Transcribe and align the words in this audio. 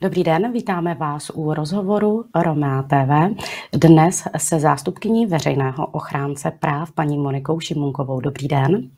Dobrý 0.00 0.24
den, 0.24 0.52
vítáme 0.52 0.94
vás 0.94 1.30
u 1.34 1.54
rozhovoru 1.54 2.24
Romea 2.34 2.82
TV. 2.82 3.34
Dnes 3.72 4.28
se 4.36 4.60
zástupkyní 4.60 5.26
veřejného 5.26 5.86
ochránce 5.86 6.50
práv 6.50 6.92
paní 6.92 7.18
Monikou 7.18 7.60
Šimunkovou. 7.60 8.20
Dobrý 8.20 8.48
den. 8.48 8.90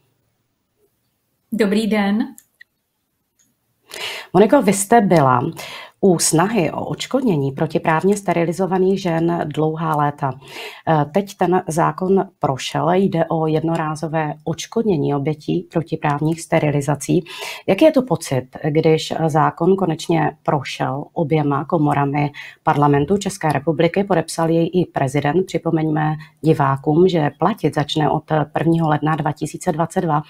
Dobrý 1.53 1.87
den. 1.87 2.35
Moniko, 4.33 4.63
vy 4.63 4.72
jste 4.72 5.01
byla 5.01 5.40
u 6.01 6.19
snahy 6.19 6.71
o 6.71 6.85
očkodnění 6.85 7.53
protiprávně 7.53 8.17
sterilizovaných 8.17 9.03
žen 9.03 9.42
dlouhá 9.46 9.96
léta. 9.96 10.32
E, 10.88 11.04
teď 11.04 11.37
ten 11.37 11.63
zákon 11.69 12.24
prošel, 12.38 12.90
jde 12.92 13.24
o 13.26 13.46
jednorázové 13.46 14.35
očkodnění 14.45 15.14
obětí 15.14 15.69
protiprávních 15.72 16.41
sterilizací. 16.41 17.24
Jaký 17.66 17.84
je 17.84 17.92
to 17.92 18.02
pocit, 18.02 18.46
když 18.64 19.14
zákon 19.26 19.76
konečně 19.76 20.37
prošel 20.42 21.04
oběma 21.12 21.64
komorami 21.64 22.30
parlamentu 22.62 23.16
České 23.16 23.52
republiky, 23.52 24.04
podepsal 24.04 24.51
jej 24.51 24.70
i 24.74 24.87
prezident, 24.87 25.46
připomeňme 25.46 26.15
divákům, 26.40 27.09
že 27.09 27.30
platit 27.38 27.74
začne 27.74 28.10
od 28.10 28.24
1. 28.59 28.88
ledna 28.88 29.16
2022. 29.16 30.23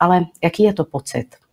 Ale 0.00 0.26
jaký 0.42 0.62
je 0.62 0.72
to 0.72 0.84
pocit? 0.84 1.43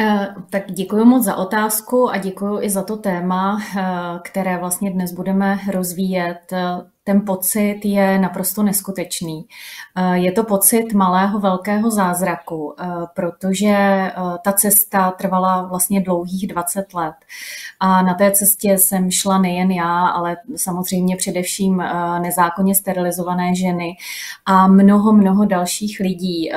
Eh, 0.00 0.34
tak 0.50 0.72
děkuji 0.72 1.04
moc 1.04 1.24
za 1.24 1.36
otázku 1.36 2.10
a 2.10 2.18
děkuji 2.18 2.62
i 2.62 2.70
za 2.70 2.82
to 2.82 2.96
téma, 2.96 3.60
eh, 3.76 3.82
které 4.24 4.58
vlastně 4.58 4.90
dnes 4.90 5.12
budeme 5.12 5.58
rozvíjet 5.72 6.52
ten 7.08 7.24
pocit 7.24 7.80
je 7.84 8.18
naprosto 8.18 8.62
neskutečný. 8.62 9.46
Eh, 9.96 10.18
je 10.18 10.32
to 10.32 10.44
pocit 10.44 10.92
malého 10.92 11.40
velkého 11.40 11.90
zázraku, 11.90 12.74
eh, 12.78 12.86
protože 13.14 13.76
eh, 13.76 14.12
ta 14.44 14.52
cesta 14.52 15.10
trvala 15.10 15.66
vlastně 15.66 16.00
dlouhých 16.00 16.46
20 16.46 16.94
let. 16.94 17.14
A 17.80 18.02
na 18.02 18.14
té 18.14 18.30
cestě 18.30 18.78
jsem 18.78 19.10
šla 19.10 19.38
nejen 19.38 19.70
já, 19.70 20.06
ale 20.06 20.36
samozřejmě 20.56 21.16
především 21.16 21.82
nezákonně 22.22 22.74
sterilizované 22.74 23.54
ženy 23.54 23.96
a 24.46 24.66
mnoho, 24.66 25.12
mnoho 25.12 25.44
dalších 25.44 26.00
lidí, 26.00 26.50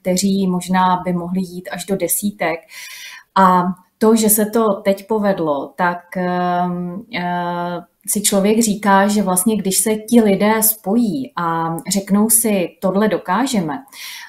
kteří 0.00 0.46
možná 0.46 1.02
by 1.04 1.12
mohli 1.12 1.40
jít 1.40 1.68
až 1.72 1.84
do 1.84 1.96
desítek. 1.96 2.60
A 3.34 3.64
to, 3.98 4.16
že 4.16 4.28
se 4.28 4.46
to 4.46 4.74
teď 4.84 5.06
povedlo, 5.06 5.72
tak 5.76 5.98
si 8.08 8.22
člověk 8.22 8.62
říká, 8.62 9.08
že 9.08 9.22
vlastně 9.22 9.56
když 9.56 9.78
se 9.78 9.94
ti 9.94 10.20
lidé 10.20 10.62
spojí 10.62 11.32
a 11.36 11.76
řeknou 11.90 12.30
si, 12.30 12.68
tohle 12.80 13.08
dokážeme, 13.08 13.78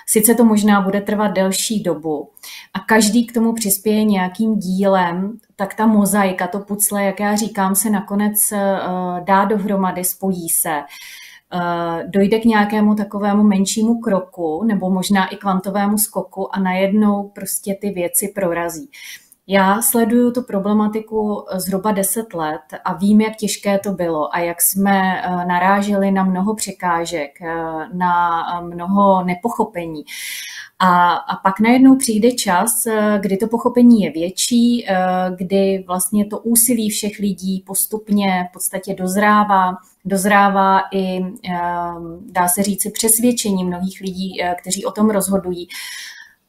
sice 0.08 0.36
to 0.36 0.46
možná 0.46 0.82
bude 0.82 1.02
trvat 1.02 1.28
delší 1.28 1.84
dobu 1.84 2.30
a 2.74 2.80
každý 2.80 3.28
k 3.28 3.34
tomu 3.34 3.54
přispěje 3.54 4.04
nějakým 4.04 4.60
dílem, 4.60 5.38
tak 5.56 5.74
ta 5.74 5.86
mozaika, 5.86 6.48
to 6.48 6.60
pucle, 6.60 7.04
jak 7.04 7.20
já 7.20 7.36
říkám, 7.36 7.76
se 7.76 7.90
nakonec 7.90 8.52
eh, 8.52 8.80
dá 9.24 9.46
dohromady, 9.46 10.04
spojí 10.04 10.50
se 10.50 10.72
eh, 10.72 12.04
dojde 12.08 12.40
k 12.40 12.46
nějakému 12.46 12.96
takovému 12.96 13.44
menšímu 13.44 14.00
kroku 14.00 14.64
nebo 14.64 14.90
možná 14.90 15.28
i 15.28 15.36
kvantovému 15.36 15.98
skoku 15.98 16.56
a 16.56 16.60
najednou 16.60 17.32
prostě 17.36 17.78
ty 17.82 17.90
věci 17.90 18.32
prorazí. 18.36 18.90
Já 19.50 19.82
sleduju 19.82 20.32
tu 20.32 20.44
problematiku 20.44 21.46
eh, 21.50 21.60
zhruba 21.60 21.92
10 21.92 22.34
let 22.34 22.62
a 22.86 22.94
vím, 22.94 23.22
jak 23.22 23.36
těžké 23.36 23.80
to 23.80 23.92
bylo 23.92 24.36
a 24.36 24.40
jak 24.40 24.62
jsme 24.62 25.22
eh, 25.22 25.46
naráželi 25.46 26.12
na 26.12 26.24
mnoho 26.24 26.56
překážek, 26.56 27.42
eh, 27.42 27.56
na 27.94 28.44
mnoho 28.62 29.24
nepochopení. 29.24 30.04
A, 30.80 31.14
a 31.14 31.36
pak 31.36 31.60
najednou 31.60 31.96
přijde 31.96 32.32
čas, 32.32 32.88
kdy 33.20 33.38
to 33.38 33.48
pochopení 33.48 34.02
je 34.02 34.12
větší, 34.12 34.88
kdy 35.36 35.84
vlastně 35.88 36.26
to 36.26 36.40
úsilí 36.40 36.90
všech 36.90 37.20
lidí 37.20 37.64
postupně 37.68 38.48
v 38.50 38.54
podstatě 38.54 38.96
dozrává, 38.96 39.76
dozrává 40.06 40.80
i, 40.94 41.20
dá 42.22 42.48
se 42.48 42.64
říci, 42.64 42.92
přesvědčení 42.92 43.64
mnohých 43.64 44.02
lidí, 44.02 44.42
kteří 44.62 44.86
o 44.86 44.92
tom 44.92 45.10
rozhodují. 45.10 45.68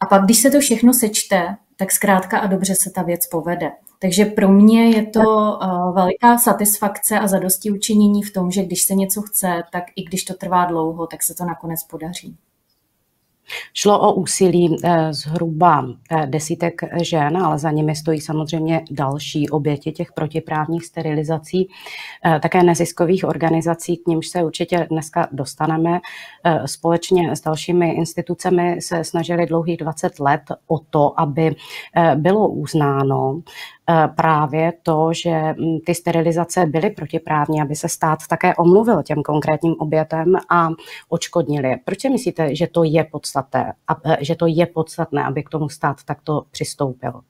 A 0.01 0.07
pak, 0.07 0.25
když 0.25 0.39
se 0.39 0.51
to 0.51 0.61
všechno 0.61 0.93
sečte, 0.93 1.57
tak 1.79 1.93
zkrátka 1.93 2.39
a 2.39 2.47
dobře 2.47 2.75
se 2.75 2.91
ta 2.91 3.03
věc 3.03 3.27
povede. 3.27 3.73
Takže 3.99 4.25
pro 4.25 4.49
mě 4.49 4.91
je 4.91 5.07
to 5.07 5.21
uh, 5.21 5.95
veliká 5.95 6.39
satisfakce 6.39 7.19
a 7.19 7.27
zadosti 7.27 7.71
učinění 7.71 8.23
v 8.23 8.33
tom, 8.33 8.51
že 8.51 8.65
když 8.65 8.83
se 8.83 8.95
něco 8.95 9.23
chce, 9.23 9.63
tak 9.73 9.85
i 9.97 10.03
když 10.03 10.25
to 10.25 10.35
trvá 10.35 10.65
dlouho, 10.65 11.07
tak 11.07 11.23
se 11.23 11.35
to 11.35 11.45
nakonec 11.45 11.85
podaří. 11.85 12.37
Šlo 13.75 14.01
o 14.01 14.15
úsilí 14.15 14.77
eh, 14.85 15.13
zhruba 15.13 15.87
eh, 16.11 16.27
desítek 16.27 16.83
žen, 17.03 17.37
ale 17.37 17.59
za 17.59 17.71
nimi 17.71 17.97
stojí 17.97 18.21
samozřejmě 18.21 18.85
další 18.91 19.49
oběti 19.49 19.93
těch 19.93 20.13
protiprávních 20.13 20.85
sterilizací, 20.85 21.69
eh, 22.25 22.41
také 22.41 22.63
neziskových 22.63 23.25
organizací, 23.25 23.97
k 23.97 24.07
nímž 24.07 24.29
se 24.29 24.43
určitě 24.43 24.87
dneska 24.91 25.29
dostaneme. 25.33 26.01
Společně 26.67 27.37
s 27.37 27.41
dalšími 27.41 27.91
institucemi 27.91 28.83
se 28.83 29.05
snažili 29.05 29.47
dlouhých 29.47 29.77
20 29.77 30.21
let 30.21 30.41
o 30.67 30.79
to, 30.79 31.21
aby 31.21 31.55
bylo 32.15 32.49
uznáno, 32.49 33.43
právě 34.17 34.73
to, 34.83 35.13
že 35.13 35.31
mm, 35.31 35.79
ty 35.87 35.95
sterilizace 35.95 36.67
byly 36.67 36.91
protiprávní, 36.91 37.63
aby 37.63 37.77
se 37.77 37.89
stát 37.89 38.19
také 38.29 38.55
omluvil 38.57 39.03
těm 39.03 39.23
konkrétním 39.23 39.75
obětem 39.79 40.37
a 40.49 40.69
očkodnili. 41.09 41.77
Proč 41.85 42.01
si 42.01 42.11
myslíte, 42.11 42.55
že 42.55 42.67
to 42.67 42.85
je 42.85 43.05
podstatné, 43.05 43.73
eh, 44.05 44.17
že 44.21 44.35
to 44.35 44.47
je 44.47 44.67
podstatné, 44.67 45.25
aby 45.25 45.43
k 45.43 45.49
tomu 45.49 45.69
stát 45.69 46.05
takto 46.05 46.43
přistoupil? 46.51 47.21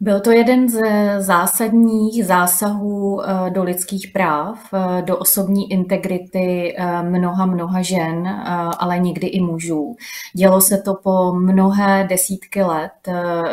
Byl 0.00 0.20
to 0.20 0.30
jeden 0.30 0.68
z 0.68 0.80
zásadních 1.18 2.26
zásahů 2.26 3.22
eh, 3.22 3.50
do 3.50 3.64
lidských 3.64 4.08
práv, 4.12 4.58
eh, 4.74 5.02
do 5.02 5.16
osobní 5.16 5.72
integrity 5.72 6.74
eh, 6.78 7.02
mnoha, 7.02 7.46
mnoha 7.46 7.82
žen, 7.82 8.28
ale 8.78 8.98
někdy 8.98 9.26
i 9.26 9.40
mužů. 9.40 9.96
Dělo 10.32 10.60
se 10.60 10.78
to 10.78 10.94
po 10.94 11.32
mnohé 11.32 12.06
desítky 12.10 12.62
let 12.62 12.92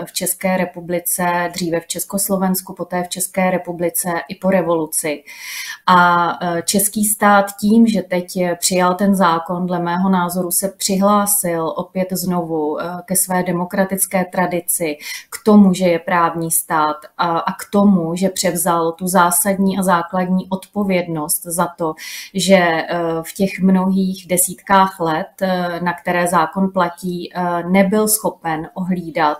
v 0.05 0.13
České 0.13 0.57
republice, 0.57 1.51
dříve 1.53 1.79
v 1.79 1.87
Československu, 1.87 2.73
poté 2.73 3.03
v 3.03 3.09
České 3.09 3.51
republice 3.51 4.09
i 4.29 4.35
po 4.35 4.49
revoluci. 4.49 5.23
A 5.87 6.29
český 6.65 7.05
stát 7.05 7.45
tím, 7.59 7.87
že 7.87 8.01
teď 8.01 8.39
přijal 8.59 8.95
ten 8.95 9.15
zákon, 9.15 9.67
dle 9.67 9.79
mého 9.79 10.09
názoru 10.09 10.51
se 10.51 10.69
přihlásil 10.77 11.73
opět 11.75 12.07
znovu 12.11 12.77
ke 13.05 13.15
své 13.15 13.43
demokratické 13.43 14.25
tradici, 14.25 14.97
k 15.29 15.43
tomu, 15.45 15.73
že 15.73 15.85
je 15.85 15.99
právě 15.99 16.30
právní 16.31 16.51
stát 16.51 16.97
a, 17.17 17.37
a 17.37 17.53
k 17.53 17.71
tomu, 17.71 18.15
že 18.15 18.29
převzal 18.29 18.91
tu 18.91 19.07
zásadní 19.07 19.79
a 19.79 19.83
základní 19.83 20.47
odpovědnost 20.49 21.43
za 21.43 21.67
to, 21.77 21.93
že 22.33 22.55
e, 22.55 22.85
v 23.21 23.33
těch 23.33 23.59
mnohých 23.59 24.27
desítkách 24.27 24.99
let, 24.99 25.41
e, 25.41 25.79
na 25.79 25.93
které 25.93 26.27
zákon 26.27 26.71
platí, 26.71 27.33
e, 27.33 27.63
nebyl 27.63 28.07
schopen 28.07 28.69
ohlídat 28.73 29.37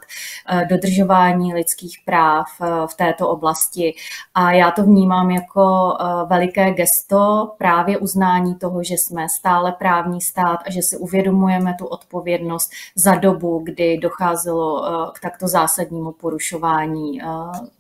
dodržování 0.70 1.54
lidských 1.54 1.98
práv 2.06 2.46
v 2.86 2.94
této 2.96 3.30
oblasti. 3.30 3.94
A 4.36 4.52
já 4.52 4.72
to 4.72 4.84
vnímám 4.84 5.32
jako 5.32 5.98
veliké 6.30 6.72
gesto 6.72 7.52
právě 7.58 7.98
uznání 7.98 8.56
toho, 8.56 8.84
že 8.84 8.94
jsme 8.94 9.30
stále 9.30 9.72
právní 9.72 10.22
stát 10.22 10.60
a 10.66 10.72
že 10.72 10.82
si 10.82 10.98
uvědomujeme 10.98 11.76
tu 11.80 11.86
odpovědnost 11.86 12.72
za 12.96 13.16
dobu, 13.16 13.62
kdy 13.64 13.98
docházelo 13.98 14.84
k 15.14 15.20
takto 15.20 15.48
zásadnímu 15.48 16.12
porušování 16.12 16.81
porušování 16.88 17.22
eh, 17.22 17.26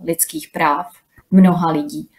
lidských 0.05 0.49
práv 0.49 0.87
mnoha 1.31 1.71
lidí. 1.71 2.09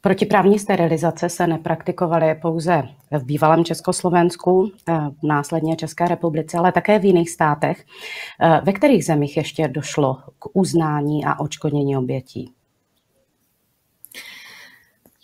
Protiprávní 0.00 0.58
sterilizace 0.58 1.28
se 1.28 1.46
nepraktikovaly 1.46 2.34
pouze 2.34 2.82
v 3.10 3.24
bývalém 3.24 3.64
Československu, 3.64 4.72
eh, 4.88 4.98
následně 5.22 5.76
České 5.76 6.08
republice, 6.08 6.58
ale 6.58 6.72
také 6.72 6.98
v 6.98 7.04
jiných 7.04 7.30
státech. 7.30 7.84
Eh, 8.40 8.60
ve 8.64 8.72
kterých 8.72 9.04
zemích 9.04 9.36
ještě 9.36 9.68
došlo 9.68 10.22
k 10.38 10.48
uznání 10.52 11.24
a 11.24 11.40
očkodnění 11.40 11.96
obětí? 11.96 12.52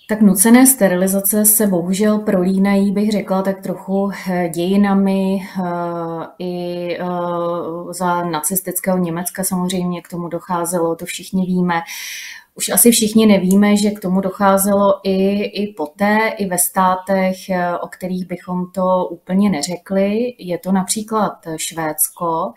Tak 0.06 0.20
nucené 0.20 0.66
sterilizace 0.66 1.44
se 1.44 1.66
bohužel 1.66 2.18
prolínají, 2.18 2.92
bych 2.92 3.12
řekla, 3.12 3.42
tak 3.42 3.62
trochu 3.62 4.10
eh, 4.30 4.48
dějinami 4.48 5.40
eh, 5.42 5.62
i 6.38 6.96
eh, 7.00 7.04
za 7.90 8.24
nacistického 8.24 8.98
Německa 8.98 9.44
samozřejmě 9.44 10.02
k 10.02 10.08
tomu 10.08 10.28
docházelo, 10.28 10.96
to 10.96 11.06
všichni 11.06 11.46
víme. 11.46 11.82
Už 12.56 12.68
asi 12.68 12.90
všichni 12.90 13.26
nevíme, 13.26 13.76
že 13.76 13.90
k 13.90 14.00
tomu 14.00 14.20
docházelo 14.20 15.00
i, 15.02 15.42
i 15.42 15.72
poté, 15.72 16.28
i 16.38 16.46
ve 16.46 16.58
státech, 16.58 17.36
o 17.80 17.88
kterých 17.88 18.26
bychom 18.26 18.70
to 18.70 19.06
úplně 19.06 19.50
neřekli. 19.50 20.34
Je 20.38 20.58
to 20.58 20.72
například 20.72 21.32
Švédsko, 21.56 22.52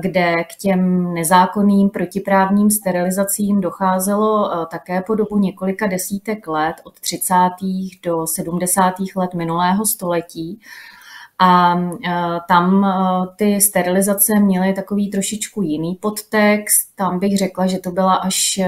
kde 0.00 0.34
k 0.44 0.56
těm 0.56 1.14
nezákonným 1.14 1.90
protiprávním 1.90 2.70
sterilizacím 2.70 3.60
docházelo 3.60 4.50
také 4.66 5.02
po 5.02 5.14
dobu 5.14 5.38
několika 5.38 5.86
desítek 5.86 6.46
let, 6.46 6.76
od 6.84 7.00
30. 7.00 7.34
do 8.02 8.26
70. 8.26 8.94
let 9.16 9.34
minulého 9.34 9.86
století. 9.86 10.60
A 11.38 11.74
tam 12.48 12.86
ty 13.36 13.60
sterilizace 13.60 14.40
měly 14.40 14.72
takový 14.72 15.10
trošičku 15.10 15.62
jiný 15.62 15.94
podtext. 15.94 16.96
Tam 16.96 17.18
bych 17.18 17.38
řekla, 17.38 17.66
že 17.66 17.78
to 17.78 17.90
byla 17.90 18.14
až, 18.14 18.60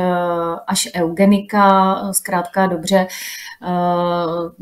až 0.66 0.88
eugenika, 0.94 1.98
zkrátka 2.12 2.66
dobře 2.66 3.06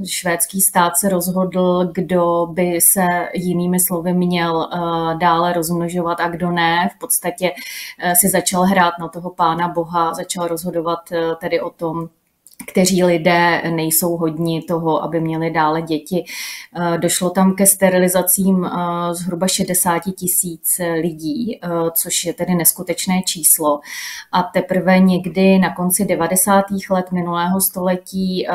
švédský 0.06 0.60
stát 0.60 0.96
se 0.96 1.08
rozhodl, 1.08 1.90
kdo 1.92 2.46
by 2.50 2.80
se 2.80 3.02
jinými 3.34 3.80
slovy 3.80 4.12
měl 4.12 4.68
dále 5.18 5.52
rozmnožovat 5.52 6.20
a 6.20 6.28
kdo 6.28 6.50
ne. 6.50 6.90
V 6.96 6.98
podstatě 6.98 7.52
si 8.20 8.28
začal 8.28 8.62
hrát 8.62 8.94
na 9.00 9.08
toho 9.08 9.30
pána 9.30 9.68
boha, 9.68 10.14
začal 10.14 10.48
rozhodovat 10.48 11.00
tedy 11.40 11.60
o 11.60 11.70
tom, 11.70 12.08
kteří 12.66 13.04
lidé 13.04 13.62
nejsou 13.70 14.16
hodní 14.16 14.62
toho, 14.62 15.02
aby 15.02 15.20
měli 15.20 15.50
dále 15.50 15.82
děti. 15.82 16.24
Eh, 16.76 16.98
došlo 16.98 17.30
tam 17.30 17.54
ke 17.54 17.66
sterilizacím 17.66 18.64
eh, 18.64 19.14
zhruba 19.14 19.48
60 19.48 20.02
tisíc 20.16 20.80
lidí, 21.00 21.60
eh, 21.62 21.68
což 21.92 22.24
je 22.24 22.34
tedy 22.34 22.54
neskutečné 22.54 23.22
číslo. 23.22 23.80
A 24.32 24.42
teprve 24.42 24.98
někdy 24.98 25.58
na 25.58 25.74
konci 25.74 26.04
90. 26.04 26.90
let 26.90 27.12
minulého 27.12 27.60
století 27.60 28.46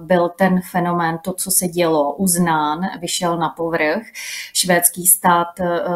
byl 0.00 0.28
ten 0.28 0.60
fenomén, 0.70 1.18
to, 1.18 1.32
co 1.32 1.50
se 1.50 1.68
dělo, 1.68 2.14
uznán, 2.14 2.80
vyšel 3.00 3.38
na 3.38 3.48
povrch. 3.48 4.02
Švédský 4.52 5.06
stát 5.06 5.48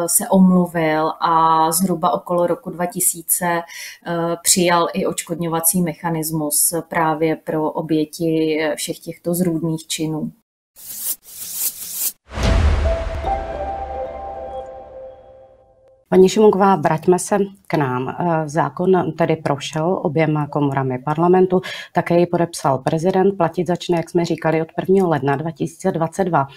se 0.07 0.29
omluvil 0.29 1.11
a 1.19 1.71
zhruba 1.71 2.11
okolo 2.11 2.47
roku 2.47 2.69
2000 2.69 3.61
přijal 4.43 4.87
i 4.93 5.05
očkodňovací 5.05 5.81
mechanismus 5.81 6.73
právě 6.89 7.32
pro 7.35 7.71
oběti 7.71 8.59
všech 8.75 8.99
těchto 8.99 9.33
zrůdných 9.33 9.87
činů. 9.87 10.31
Paní 16.13 16.29
Šimunková, 16.29 16.75
vraťme 16.75 17.19
se 17.19 17.37
k 17.67 17.73
nám. 17.73 18.09
Eh, 18.09 18.49
zákon 18.49 19.11
tedy 19.17 19.35
prošel 19.35 19.99
oběma 20.03 20.47
komorami 20.47 20.99
parlamentu, 20.99 21.61
také 21.93 22.19
ji 22.19 22.25
podepsal 22.25 22.77
prezident, 22.77 23.37
platit 23.37 23.67
začne, 23.67 23.97
jak 23.97 24.09
jsme 24.09 24.25
říkali, 24.25 24.61
od 24.61 24.67
1. 24.89 25.07
ledna 25.07 25.35
2022. 25.35 26.47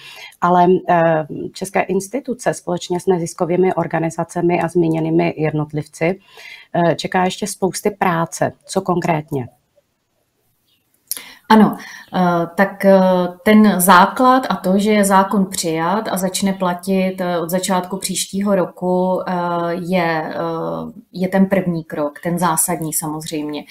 Ale 0.40 0.66
eh, 0.88 1.26
české 1.52 1.80
instituce 1.80 2.54
společně 2.54 3.00
s 3.00 3.06
neziskovými 3.06 3.74
organizacemi 3.74 4.60
a 4.60 4.68
zmíněnými 4.68 5.34
jednotlivci 5.36 6.20
eh, 6.74 6.94
čeká 6.94 7.24
ještě 7.24 7.46
spousty 7.46 7.90
práce. 7.90 8.52
Co 8.64 8.80
konkrétně? 8.80 9.48
Ano, 11.48 11.76
eh, 12.14 12.46
tak 12.54 12.84
eh, 12.84 13.00
ten 13.44 13.80
základ 13.80 14.46
a 14.50 14.56
to, 14.56 14.78
že 14.78 14.92
je 14.92 15.04
zákon 15.04 15.46
přijat 15.46 16.08
a 16.08 16.16
začne 16.16 16.52
platit 16.52 17.16
eh, 17.20 17.38
od 17.38 17.50
začátku 17.50 17.96
příštího 17.96 18.54
roku, 18.54 19.22
je, 19.70 20.34
je 21.12 21.28
ten 21.28 21.46
první 21.46 21.84
krok, 21.84 22.20
ten 22.22 22.38
zásadní 22.38 22.92
samozřejmě. 22.92 23.64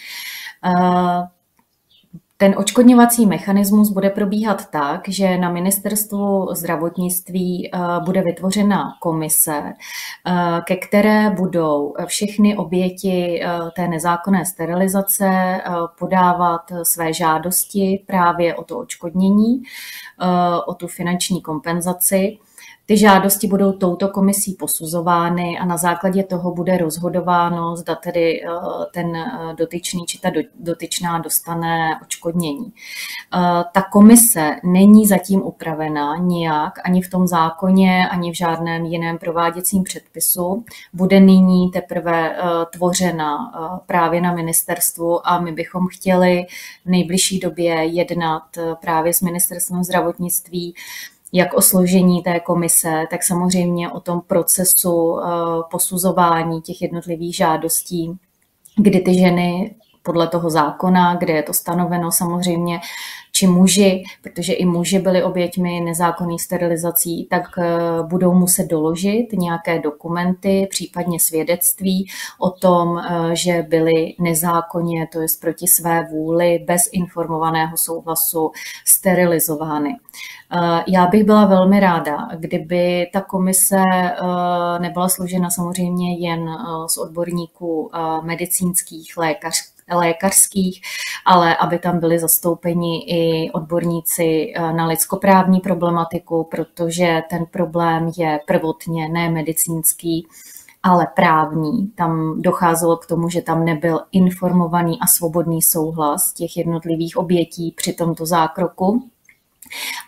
Ten 2.38 2.56
očkodňovací 2.58 3.26
mechanismus 3.26 3.90
bude 3.92 4.10
probíhat 4.10 4.70
tak, 4.70 5.10
že 5.10 5.38
na 5.38 5.50
ministerstvu 5.50 6.48
zdravotnictví 6.52 7.70
eh, 7.74 7.80
bude 8.06 8.22
vytvořena 8.22 8.98
komise, 9.02 9.64
eh, 9.64 10.62
ke 10.68 10.76
které 10.76 11.30
budou 11.30 11.94
všechny 12.06 12.58
oběti 12.58 13.44
eh, 13.44 13.50
té 13.76 13.88
nezákonné 13.88 14.46
sterilizace 14.46 15.62
podávat 16.00 16.62
své 16.84 17.14
žádosti 17.14 18.04
právě 18.08 18.56
o 18.56 18.64
to 18.64 18.80
očkodnění, 18.80 19.64
o 20.66 20.74
tu 20.74 20.88
finanční 20.88 21.42
kompenzaci. 21.42 22.38
Ty 22.88 22.98
žádosti 22.98 23.48
budou 23.48 23.72
touto 23.72 24.08
komisí 24.08 24.54
posuzovány 24.54 25.58
a 25.60 25.66
na 25.66 25.78
základě 25.78 26.24
toho 26.24 26.54
bude 26.54 26.78
rozhodováno, 26.78 27.76
zda 27.76 27.96
tedy 27.96 28.44
eh, 28.44 28.50
ten 28.94 29.16
eh, 29.16 29.56
dotyčný 29.58 30.06
či 30.06 30.20
ta 30.20 30.32
dotyčná 30.60 31.20
dostane 31.20 32.00
očkodnění. 32.02 32.74
Eh, 33.36 33.64
ta 33.74 33.82
komise 33.82 34.56
není 34.64 35.08
zatím 35.08 35.42
upravena 35.44 36.18
nijak 36.18 36.74
ani 36.84 37.02
v 37.02 37.10
tom 37.10 37.28
zákoně, 37.28 38.10
ani 38.10 38.32
v 38.32 38.38
žádném 38.38 38.86
jiném 38.86 39.18
prováděcím 39.18 39.84
předpisu. 39.84 40.66
Bude 40.94 41.20
nyní 41.20 41.72
teprve 41.72 42.36
tvořena 42.72 43.38
právě 43.86 44.22
na 44.22 44.34
ministerstvu 44.34 45.28
a 45.28 45.40
my 45.40 45.52
bychom 45.52 45.88
chtěli 45.88 46.46
v 46.86 46.90
nejbližší 46.90 47.40
době 47.40 47.74
jednat 47.74 48.44
právě 48.82 49.14
s 49.14 49.22
ministerstvem 49.22 49.84
zdravotnictví 49.84 50.76
jak 51.36 51.54
o 51.54 51.62
složení 51.62 52.24
té 52.24 52.40
komise, 52.40 53.06
tak 53.10 53.24
samozřejmě 53.24 53.92
o 53.92 54.00
tom 54.00 54.22
procesu 54.22 55.20
eh, 55.20 55.28
posuzování 55.72 56.62
těch 56.62 56.82
jednotlivých 56.82 57.36
žádostí, 57.36 58.18
kdy 58.78 59.00
ty 59.00 59.14
ženy 59.14 59.76
podle 60.04 60.28
toho 60.28 60.50
zákona, 60.50 61.16
kde 61.16 61.34
je 61.34 61.44
to 61.44 61.54
stanoveno 61.54 62.12
samozřejmě, 62.12 62.80
či 63.36 63.48
muži, 63.48 64.04
protože 64.22 64.54
i 64.54 64.66
muži 64.66 65.00
byli 65.00 65.24
oběťmi 65.24 65.82
nezákonných 65.82 66.42
sterilizací, 66.42 67.28
tak 67.30 67.44
eh, 67.58 67.64
budou 68.04 68.34
muset 68.34 68.68
doložit 68.68 69.28
nějaké 69.34 69.80
dokumenty, 69.80 70.68
případně 70.70 71.20
svědectví 71.20 72.08
o 72.40 72.50
tom, 72.50 72.98
eh, 72.98 73.36
že 73.36 73.66
byli 73.70 74.16
nezákonně, 74.20 75.08
to 75.12 75.22
je 75.22 75.28
proti 75.42 75.68
své 75.68 76.08
vůli, 76.12 76.64
bez 76.68 76.82
informovaného 76.92 77.78
souhlasu 77.78 78.52
sterilizovány. 78.86 79.90
Eh, 80.52 80.84
já 80.88 81.08
bych 81.08 81.24
byla 81.24 81.46
velmi 81.46 81.80
ráda, 81.80 82.18
kdyby 82.36 83.08
ta 83.14 83.22
komise 83.22 83.84
nebyla 84.80 85.10
složena 85.10 85.50
samozřejmě 85.50 86.28
jen 86.28 86.50
z 86.88 86.98
odborníků 86.98 87.92
medicínských, 88.24 89.18
lékařských, 89.18 89.75
lékařských, 89.94 90.82
ale 91.26 91.58
aby 91.58 91.80
tam 91.80 92.00
byli 92.00 92.20
zastoupeni 92.20 92.98
i 93.08 93.52
odborníci 93.52 94.54
eh, 94.56 94.74
na 94.74 94.88
lidskoprávní 94.88 95.60
problematiku, 95.60 96.44
protože 96.44 97.22
ten 97.30 97.46
problém 97.46 98.12
je 98.18 98.40
prvotně 98.48 99.10
ne 99.10 99.30
medicínský, 99.30 100.28
ale 100.84 101.08
právní. 101.16 101.88
Tam 101.88 102.42
docházelo 102.42 102.98
k 102.98 103.06
tomu, 103.06 103.30
že 103.30 103.42
tam 103.42 103.66
nebyl 103.66 104.00
informovaný 104.12 105.00
a 105.02 105.08
svobodný 105.08 105.62
souhlas 105.62 106.34
těch 106.34 106.58
jednotlivých 106.58 107.18
obětí 107.18 107.74
při 107.78 107.94
tomto 107.94 108.26
zákroku. 108.26 109.10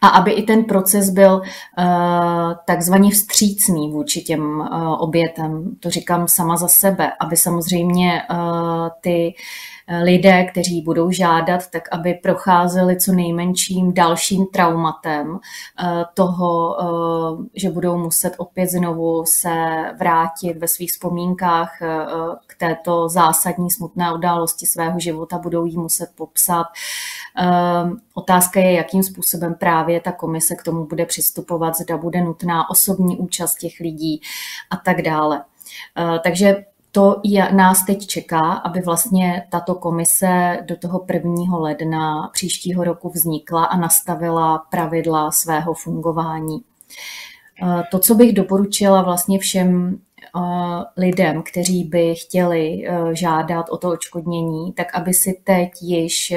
A 0.01 0.07
aby 0.07 0.31
i 0.31 0.43
ten 0.43 0.63
proces 0.63 1.09
byl 1.09 1.41
uh, 1.41 2.53
takzvaně 2.65 3.11
vstřícný 3.11 3.91
vůči 3.91 4.21
těm 4.21 4.59
uh, 4.59 5.01
obětem, 5.01 5.75
to 5.79 5.89
říkám 5.89 6.27
sama 6.27 6.57
za 6.57 6.67
sebe, 6.67 7.11
aby 7.19 7.37
samozřejmě 7.37 8.21
uh, 8.31 8.89
ty 9.01 9.33
lidé, 10.03 10.43
kteří 10.43 10.81
budou 10.81 11.11
žádat, 11.11 11.69
tak 11.69 11.83
aby 11.91 12.13
procházeli 12.13 12.99
co 12.99 13.11
nejmenším 13.11 13.93
dalším 13.93 14.45
traumatem 14.45 15.39
toho, 16.13 16.77
že 17.55 17.69
budou 17.69 17.97
muset 17.97 18.33
opět 18.37 18.67
znovu 18.67 19.25
se 19.25 19.83
vrátit 19.99 20.57
ve 20.57 20.67
svých 20.67 20.91
vzpomínkách 20.91 21.71
k 22.47 22.55
této 22.57 23.09
zásadní 23.09 23.71
smutné 23.71 24.13
události 24.13 24.65
svého 24.65 24.99
života, 24.99 25.37
budou 25.37 25.65
jí 25.65 25.77
muset 25.77 26.09
popsat 26.15 26.67
otázka 28.13 28.59
je, 28.59 28.71
jakým 28.73 29.03
způsobem 29.03 29.55
právě 29.55 30.01
ta 30.01 30.11
komise 30.11 30.55
k 30.55 30.63
tomu 30.63 30.85
bude 30.85 31.05
přistupovat, 31.05 31.77
zda 31.77 31.97
bude 31.97 32.21
nutná 32.21 32.69
osobní 32.69 33.17
účast 33.17 33.55
těch 33.55 33.79
lidí 33.79 34.21
a 34.69 34.77
tak 34.77 35.01
dále. 35.01 35.43
Takže 36.23 36.65
to 36.97 37.19
je, 37.23 37.53
nás 37.53 37.85
teď 37.85 38.07
čeká, 38.07 38.51
aby 38.51 38.81
vlastně 38.81 39.43
tato 39.49 39.75
komise 39.75 40.59
do 40.65 40.75
toho 40.77 41.05
1. 41.13 41.57
ledna 41.57 42.29
příštího 42.33 42.83
roku 42.83 43.09
vznikla 43.09 43.65
a 43.65 43.77
nastavila 43.77 44.57
pravidla 44.57 45.31
svého 45.31 45.73
fungování. 45.73 46.57
Ehm, 47.61 47.83
to, 47.91 47.99
co 47.99 48.15
bych 48.15 48.33
doporučila 48.33 49.01
vlastně 49.01 49.39
všem 49.39 49.99
lidem, 50.97 51.43
kteří 51.43 51.83
by 51.83 52.15
chtěli 52.15 52.87
e, 52.87 53.15
žádat 53.15 53.69
o 53.69 53.77
to 53.77 53.89
očkodnění, 53.89 54.73
tak 54.73 54.95
aby 54.95 55.13
si 55.13 55.41
teď 55.43 55.69
již 55.81 56.33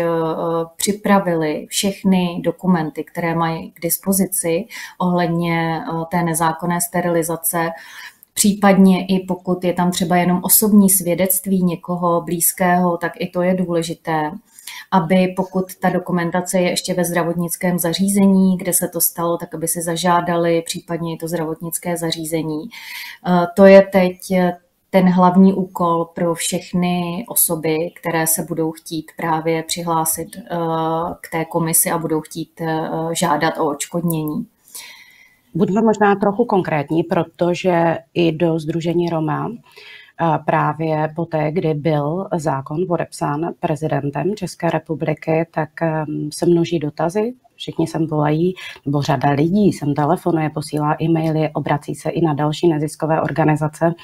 připravili 0.76 1.66
všechny 1.68 2.40
dokumenty, 2.44 3.04
které 3.04 3.34
mají 3.34 3.72
k 3.72 3.80
dispozici 3.80 4.64
ohledně 4.98 5.82
té 6.10 6.22
nezákonné 6.22 6.80
sterilizace, 6.80 7.70
Případně 8.34 9.06
i 9.06 9.24
pokud 9.28 9.64
je 9.64 9.72
tam 9.72 9.90
třeba 9.90 10.16
jenom 10.16 10.40
osobní 10.42 10.90
svědectví 10.90 11.62
někoho 11.62 12.20
blízkého, 12.20 12.96
tak 12.96 13.12
i 13.18 13.26
to 13.26 13.42
je 13.42 13.54
důležité 13.54 14.30
aby 14.92 15.34
pokud 15.36 15.74
ta 15.74 15.90
dokumentace 15.90 16.58
je 16.58 16.70
ještě 16.70 16.94
ve 16.94 17.04
zdravotnickém 17.04 17.78
zařízení, 17.78 18.56
kde 18.56 18.72
se 18.72 18.88
to 18.88 19.00
stalo, 19.00 19.36
tak 19.36 19.54
aby 19.54 19.68
se 19.68 19.82
zažádali 19.82 20.62
případně 20.62 21.16
to 21.16 21.28
zdravotnické 21.28 21.96
zařízení. 21.96 22.68
Eh, 23.26 23.46
to 23.56 23.64
je 23.64 23.82
teď 23.82 24.16
ten 24.90 25.08
hlavní 25.08 25.52
úkol 25.52 26.04
pro 26.04 26.34
všechny 26.34 27.24
osoby, 27.28 27.76
které 28.00 28.26
se 28.26 28.42
budou 28.42 28.72
chtít 28.72 29.10
právě 29.16 29.62
přihlásit 29.62 30.28
eh, 30.36 30.56
k 31.20 31.30
té 31.30 31.44
komisi 31.44 31.90
a 31.90 31.98
budou 31.98 32.20
chtít 32.20 32.60
eh, 32.60 32.90
žádat 33.12 33.58
o 33.58 33.70
očkodnění. 33.70 34.46
Buďme 35.54 35.82
možná 35.82 36.14
trochu 36.14 36.44
konkrétní, 36.44 37.02
protože 37.02 37.98
i 38.14 38.32
do 38.32 38.58
Združení 38.58 39.08
Roma 39.08 39.52
právě 40.44 41.12
poté, 41.16 41.52
kdy 41.52 41.74
byl 41.74 42.28
zákon 42.36 42.86
podepsán 42.88 43.52
prezidentem 43.60 44.34
České 44.36 44.70
republiky, 44.70 45.46
tak 45.50 45.70
se 46.30 46.46
množí 46.46 46.78
dotazy 46.78 47.34
všichni 47.60 47.86
sem 47.86 48.06
volají, 48.06 48.54
nebo 48.86 49.02
řada 49.02 49.30
lidí 49.30 49.72
sem 49.72 49.94
telefonuje, 49.94 50.50
posílá 50.50 50.96
e-maily, 51.02 51.50
obrací 51.52 51.94
se 51.94 52.10
i 52.10 52.20
na 52.20 52.34
další 52.34 52.68
neziskové 52.68 53.20
organizace 53.22 53.94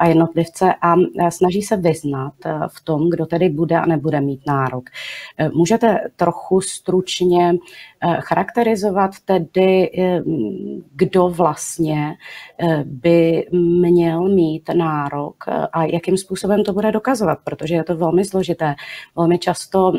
a 0.00 0.06
jednotlivce 0.06 0.74
a 0.82 0.94
snaží 1.30 1.62
se 1.62 1.76
vyznat 1.76 2.32
eh, 2.46 2.54
v 2.68 2.84
tom, 2.84 3.10
kdo 3.10 3.26
tedy 3.26 3.48
bude 3.48 3.76
a 3.76 3.86
nebude 3.86 4.20
mít 4.20 4.46
nárok. 4.46 4.90
Eh, 5.38 5.48
můžete 5.48 5.98
trochu 6.16 6.60
stručně 6.60 7.54
charakterizovat 8.20 9.10
tedy, 9.24 9.90
kdo 10.94 11.28
vlastně 11.28 12.14
by 12.84 13.46
měl 13.52 14.28
mít 14.28 14.70
nárok 14.74 15.44
a 15.72 15.84
jakým 15.84 16.16
způsobem 16.16 16.64
to 16.64 16.72
bude 16.72 16.92
dokazovat, 16.92 17.38
protože 17.44 17.74
je 17.74 17.84
to 17.84 17.96
velmi 17.96 18.24
složité. 18.24 18.74
Velmi 19.16 19.38
často 19.38 19.92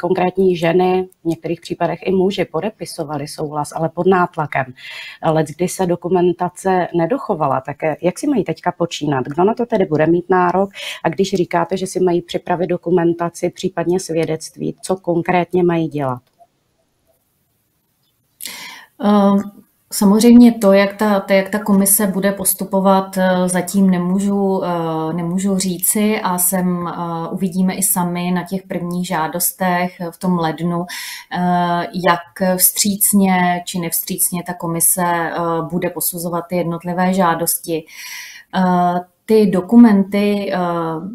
konkrétní 0.00 0.56
ženy, 0.56 1.08
v 1.22 1.28
některých 1.28 1.60
případech 1.60 1.98
i 2.06 2.12
muži 2.12 2.44
podepisovali 2.44 3.28
souhlas, 3.28 3.72
ale 3.76 3.88
pod 3.88 4.06
nátlakem. 4.06 4.64
Ale 5.22 5.44
kdy 5.56 5.68
se 5.68 5.86
dokumentace 5.86 6.88
nedochovala, 6.96 7.60
tak 7.60 7.76
jak 8.02 8.18
si 8.18 8.26
mají 8.26 8.44
teďka 8.44 8.72
počínat? 8.72 9.24
Kdo 9.24 9.44
na 9.44 9.54
to 9.54 9.66
tedy 9.66 9.84
bude 9.84 10.06
mít 10.06 10.30
nárok? 10.30 10.70
A 11.04 11.08
když 11.08 11.34
říkáte, 11.34 11.76
že 11.76 11.86
si 11.86 12.00
mají 12.00 12.22
připravit 12.22 12.66
dokumentaci, 12.66 13.50
případně 13.50 14.00
svědectví, 14.00 14.76
co 14.82 14.96
konkrétně 14.96 15.62
mají 15.62 15.88
dělat? 15.88 16.22
Uh, 19.04 19.42
Samozřejmě 19.96 20.52
to, 20.52 20.72
jak 20.72 20.96
ta, 20.96 21.20
to, 21.20 21.32
jak 21.32 21.48
ta 21.48 21.58
komise 21.58 22.06
bude 22.06 22.32
postupovat, 22.32 23.18
eh, 23.18 23.48
zatím 23.48 23.90
nemůžu, 23.90 24.64
eh, 24.64 25.12
nemůžu 25.12 25.58
říci 25.58 26.20
a 26.20 26.38
sem 26.38 26.88
eh, 26.88 27.28
uvidíme 27.30 27.74
i 27.74 27.82
sami 27.82 28.30
na 28.30 28.44
těch 28.44 28.62
prvních 28.62 29.06
žádostech 29.06 29.96
v 30.10 30.18
tom 30.18 30.38
lednu, 30.38 30.86
jak 32.08 32.56
vstřícně 32.58 33.62
či 33.66 33.78
nevstřícně 33.78 34.42
ta 34.46 34.54
komise 34.54 35.30
bude 35.70 35.90
posuzovat 35.90 36.44
ty 36.48 36.56
jednotlivé 36.56 37.14
žádosti 37.14 37.84
ty 39.26 39.46
dokumenty 39.46 40.52
eh, 40.52 40.58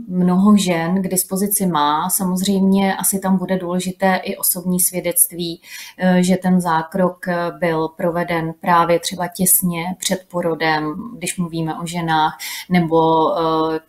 mnoho 0.08 0.58
žen 0.58 1.02
k 1.02 1.08
dispozici 1.08 1.66
má. 1.66 2.10
Samozřejmě 2.10 2.96
asi 2.96 3.20
tam 3.20 3.38
bude 3.38 3.58
důležité 3.58 4.16
i 4.24 4.38
osobní 4.38 4.80
svědectví, 4.80 5.62
eh, 5.98 6.24
že 6.24 6.38
ten 6.38 6.62
zákrok 6.62 7.28
eh, 7.28 7.52
byl 7.60 7.88
proveden 7.88 8.54
právě 8.62 9.00
třeba 9.00 9.28
těsně 9.28 9.84
před 10.00 10.26
porodem, 10.32 10.96
když 11.18 11.38
mluvíme 11.38 11.80
o 11.80 11.86
ženách, 11.86 12.38
nebo 12.70 13.00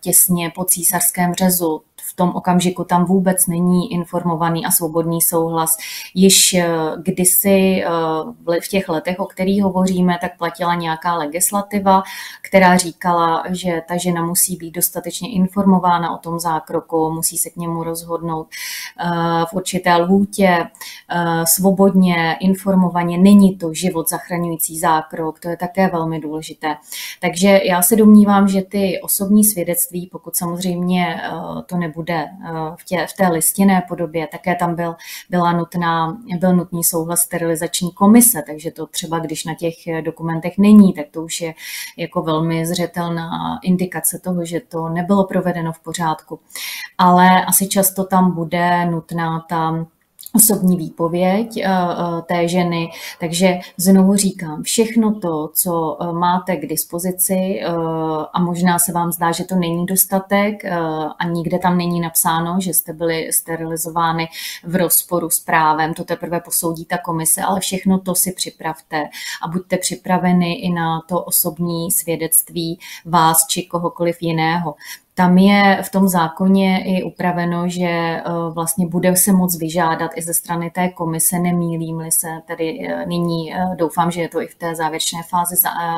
těsně 0.01 0.51
po 0.55 0.65
císařském 0.65 1.33
řezu 1.33 1.81
v 2.11 2.15
tom 2.15 2.31
okamžiku 2.35 2.83
tam 2.83 3.05
vůbec 3.05 3.47
není 3.47 3.91
informovaný 3.91 4.65
a 4.65 4.71
svobodný 4.71 5.21
souhlas. 5.21 5.77
Již 6.13 6.53
eh, 6.53 6.67
kdysi 7.03 7.83
eh, 7.85 8.59
v 8.61 8.67
těch 8.69 8.89
letech, 8.89 9.19
o 9.19 9.25
kterých 9.25 9.63
hovoříme, 9.63 10.17
tak 10.21 10.37
platila 10.37 10.75
nějaká 10.75 11.15
legislativa, 11.15 12.03
která 12.41 12.77
říkala, 12.77 13.43
že 13.49 13.81
ta 13.87 13.97
žena 13.97 14.25
musí 14.25 14.55
být 14.55 14.71
dostatečně 14.71 15.31
informována 15.31 16.15
o 16.15 16.17
tom 16.17 16.39
zákroku, 16.39 17.11
musí 17.11 17.37
se 17.37 17.49
k 17.49 17.55
němu 17.55 17.83
rozhodnout 17.83 18.47
eh, 18.99 19.45
v 19.49 19.53
určité 19.53 19.95
lhůtě, 19.95 20.67
svobodně, 21.43 22.37
informovaně. 22.39 23.17
Není 23.17 23.57
to 23.57 23.73
život 23.73 24.09
zachraňující 24.09 24.79
zákrok, 24.79 25.39
to 25.39 25.49
je 25.49 25.57
také 25.57 25.87
velmi 25.87 26.19
důležité. 26.19 26.75
Takže 27.21 27.61
já 27.65 27.81
se 27.81 27.95
domnívám, 27.95 28.47
že 28.47 28.61
ty 28.61 28.99
osobní 29.01 29.43
svědectví, 29.43 30.09
pokud 30.11 30.35
samozřejmě 30.35 31.21
to 31.65 31.77
nebude 31.77 32.00
bude 32.01 32.13
eh, 32.13 32.51
v, 32.75 32.85
tě, 32.85 33.07
v 33.09 33.13
té 33.13 33.27
listinné 33.27 33.83
podobě, 33.87 34.27
také 34.27 34.55
tam 34.55 34.75
byl, 34.75 34.95
byla 35.29 35.51
nutná, 35.51 36.17
byl 36.39 36.55
nutný 36.55 36.83
souhlas 36.83 37.19
sterilizační 37.19 37.91
komise, 37.91 38.43
takže 38.47 38.71
to 38.71 38.87
třeba, 38.87 39.19
když 39.19 39.45
na 39.45 39.55
těch 39.55 39.75
dokumentech 40.01 40.57
není, 40.57 40.93
tak 40.93 41.05
to 41.11 41.23
už 41.23 41.41
je 41.41 41.53
jako 41.97 42.21
velmi 42.21 42.65
zřetelná 42.65 43.59
indikace 43.63 44.19
toho, 44.19 44.45
že 44.45 44.59
to 44.59 44.89
nebylo 44.89 45.25
provedeno 45.25 45.73
v 45.73 45.79
pořádku. 45.79 46.39
Ale 46.97 47.45
asi 47.45 47.67
často 47.67 48.03
tam 48.03 48.35
bude 48.35 48.85
nutná 48.85 49.45
ta 49.49 49.85
osobní 50.35 50.77
výpověď 50.77 51.57
eh, 51.57 51.67
eh, 51.67 52.21
té 52.21 52.47
ženy. 52.47 52.89
Takže 53.19 53.59
znovu 53.77 54.15
říkám, 54.15 54.63
všechno 54.63 55.19
to, 55.19 55.49
co 55.53 55.97
eh, 56.01 56.13
máte 56.13 56.55
k 56.55 56.67
dispozici 56.67 57.61
a 58.33 58.39
možná 58.39 58.79
se 58.79 58.91
vám 58.91 59.11
zdá, 59.11 59.31
že 59.31 59.43
to 59.43 59.55
není 59.55 59.85
dostatek 59.85 60.65
a 61.19 61.25
nikde 61.27 61.59
tam 61.59 61.77
není 61.77 61.99
napsáno, 61.99 62.57
že 62.59 62.73
jste 62.73 62.93
byli 62.93 63.33
sterilizovány 63.33 64.27
v 64.63 64.75
rozporu 64.75 65.29
s 65.29 65.39
právem, 65.39 65.93
to 65.93 66.03
teprve 66.03 66.39
posoudí 66.39 66.85
ta 66.85 66.97
komise, 66.97 67.41
ale 67.41 67.59
všechno 67.59 67.99
to 67.99 68.15
si 68.15 68.31
připravte 68.31 69.03
a 69.43 69.47
buďte 69.47 69.77
připraveni 69.77 70.53
i 70.53 70.69
na 70.69 71.01
to 71.01 71.23
osobní 71.23 71.91
svědectví 71.91 72.79
vás 73.05 73.47
či 73.47 73.63
kohokoliv 73.63 74.17
jiného. 74.21 74.75
Tam 75.21 75.37
je 75.37 75.83
v 75.83 75.89
tom 75.89 76.07
zákoně 76.07 76.83
i 76.85 77.03
upraveno, 77.03 77.69
že 77.69 77.85
eh, 77.85 78.23
vlastně 78.49 78.87
bude 78.87 79.15
se 79.15 79.33
moc 79.33 79.57
vyžádat 79.57 80.11
i 80.15 80.21
ze 80.21 80.33
strany 80.33 80.71
té 80.71 80.89
komise, 80.89 81.39
nemýlím-li 81.39 82.11
se, 82.11 82.27
tedy 82.47 82.87
eh, 82.89 83.05
nyní 83.05 83.53
eh, 83.53 83.75
doufám, 83.75 84.11
že 84.11 84.21
je 84.21 84.29
to 84.29 84.41
i 84.41 84.47
v 84.47 84.55
té 84.55 84.75
závěrečné 84.75 85.23
fázi 85.29 85.55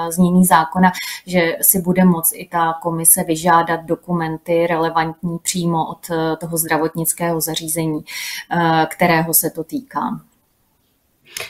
znění 0.10 0.46
zákona, 0.46 0.92
že 1.26 1.58
si 1.62 1.82
bude 1.82 2.06
moc 2.06 2.32
i 2.36 2.48
ta 2.52 2.74
komise 2.82 3.24
vyžádat 3.24 3.84
dokumenty 3.84 4.68
relevantní 4.68 5.40
přímo 5.40 5.86
od 5.86 6.08
toho 6.40 6.58
zdravotnického 6.58 7.42
zařízení, 7.42 8.04
kterého 8.90 9.34
se 9.34 9.50
to 9.50 9.64
týká. 9.64 10.20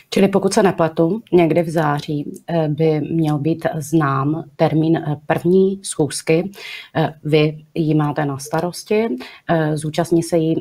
Čili 0.09 0.27
pokud 0.27 0.53
se 0.53 0.63
nepletu, 0.63 1.21
někdy 1.31 1.63
v 1.63 1.69
září 1.69 2.41
eh, 2.47 2.67
by 2.67 3.01
měl 3.01 3.37
být 3.37 3.65
znám 3.75 4.43
termín 4.55 4.97
eh, 4.97 5.15
první 5.25 5.79
schůzky. 5.83 6.51
Eh, 6.95 7.13
vy 7.23 7.65
ji 7.73 7.95
máte 7.95 8.25
na 8.25 8.37
starosti, 8.37 9.07
zúčastní 9.73 10.23
se 10.23 10.37
jí 10.37 10.55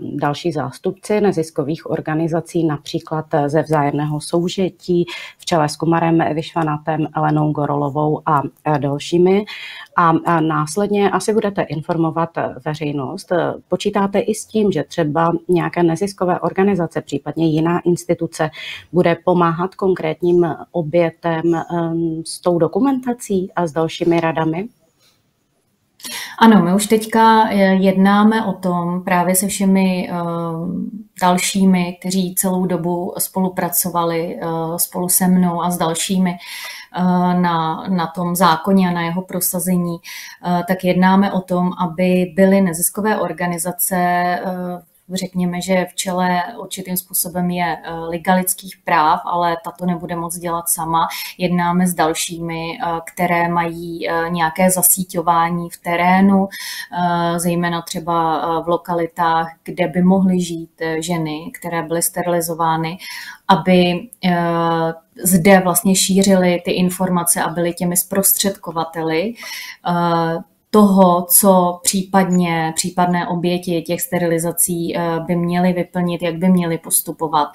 další 0.00 0.52
zástupci 0.52 1.20
neziskových 1.20 1.90
organizací, 1.90 2.64
například 2.66 3.26
ze 3.46 3.62
vzájemného 3.62 4.20
soužití 4.20 5.04
v 5.38 5.46
čele 5.46 5.68
s 5.68 5.76
Kumarem 5.76 6.34
Vyšvanatem, 6.34 7.06
Elenou 7.16 7.52
Gorolovou 7.52 8.22
a 8.26 8.42
dalšími. 8.78 9.44
A 10.00 10.40
následně 10.40 11.10
asi 11.10 11.32
budete 11.32 11.62
informovat 11.62 12.30
veřejnost. 12.64 13.32
Počítáte 13.68 14.18
i 14.18 14.34
s 14.34 14.44
tím, 14.44 14.72
že 14.72 14.84
třeba 14.84 15.32
nějaké 15.48 15.82
neziskové 15.82 16.40
organizace, 16.40 17.00
případně 17.00 17.46
jiná 17.46 17.80
instituce, 17.80 18.50
bude 18.92 19.16
pomáhat 19.24 19.74
konkrétním 19.74 20.46
obětem 20.72 21.54
ehm, 21.54 22.22
s 22.26 22.40
tou 22.40 22.58
dokumentací 22.58 23.52
a 23.56 23.66
s 23.66 23.72
dalšími 23.72 24.20
radami? 24.20 24.68
Ano, 26.38 26.62
my 26.62 26.74
už 26.74 26.86
teďka 26.86 27.48
eh, 27.50 27.74
jednáme 27.74 28.44
o 28.44 28.52
tom 28.52 29.04
právě 29.04 29.34
se 29.34 29.46
všemi 29.46 30.10
dalšími, 31.20 31.96
kteří 32.00 32.34
celou 32.34 32.66
dobu 32.66 33.14
spolupracovali 33.18 34.38
eh, 34.40 34.46
spolu 34.76 35.08
se 35.08 35.28
mnou 35.28 35.62
a 35.62 35.70
s 35.70 35.78
dalšími 35.78 36.30
eh, 36.30 36.38
na, 37.40 37.84
na 37.88 38.06
tom 38.06 38.36
zákoně 38.36 38.88
a 38.88 38.92
na 38.92 39.02
jeho 39.02 39.22
prosazení, 39.22 39.98
tak 40.68 40.84
jednáme 40.84 41.32
o 41.32 41.40
tom, 41.40 41.70
aby 41.80 42.32
byly 42.36 42.60
neziskové 42.60 43.20
organizace 43.20 43.96
řekněme, 45.16 45.60
že 45.60 45.86
v 45.90 45.94
čele 45.94 46.42
určitým 46.60 46.96
způsobem 46.96 47.50
je 47.50 47.76
eh, 47.82 47.92
Liga 47.94 48.34
lidských 48.34 48.76
práv, 48.84 49.20
ale 49.24 49.56
tato 49.64 49.86
nebude 49.86 50.16
moc 50.16 50.38
dělat 50.38 50.68
sama. 50.68 51.08
Jednáme 51.38 51.86
s 51.86 51.94
dalšími, 51.94 52.78
eh, 52.82 53.00
které 53.12 53.48
mají 53.48 54.08
eh, 54.08 54.30
nějaké 54.30 54.70
zasíťování 54.70 55.70
v 55.70 55.76
terénu, 55.76 56.48
zejména 57.36 57.82
třeba 57.82 58.60
v 58.60 58.68
lokalitách, 58.68 59.52
kde 59.64 59.88
by 59.88 60.02
mohly 60.02 60.40
žít 60.40 60.82
ženy, 60.98 61.52
které 61.60 61.82
byly 61.82 62.02
sterilizovány, 62.02 62.98
aby 63.48 64.08
zde 65.24 65.60
vlastně 65.60 65.96
šířili 65.96 66.62
ty 66.64 66.70
informace 66.70 67.42
a 67.42 67.48
byli 67.48 67.72
těmi 67.72 67.96
zprostředkovateli 67.96 69.34
toho, 70.70 71.26
co 71.30 71.80
případně 71.82 72.72
případné 72.76 73.28
oběti 73.28 73.82
těch 73.82 74.00
sterilizací 74.00 74.96
eh, 74.96 75.20
by 75.26 75.36
měly 75.36 75.72
vyplnit, 75.72 76.22
jak 76.22 76.34
by 76.34 76.48
měly 76.48 76.78
postupovat. 76.78 77.48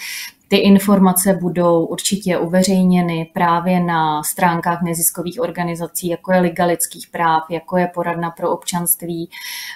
Ty 0.47 0.57
informace 0.57 1.33
budou 1.33 1.85
určitě 1.85 2.37
uveřejněny 2.37 3.31
právě 3.33 3.79
na 3.79 4.23
stránkách 4.23 4.81
neziskových 4.81 5.41
organizací, 5.41 6.07
jako 6.07 6.33
je 6.33 6.39
Liga 6.39 6.65
lidských 6.65 7.07
práv, 7.07 7.43
jako 7.49 7.77
je 7.77 7.87
Poradna 7.93 8.31
pro 8.31 8.51
občanství 8.51 9.29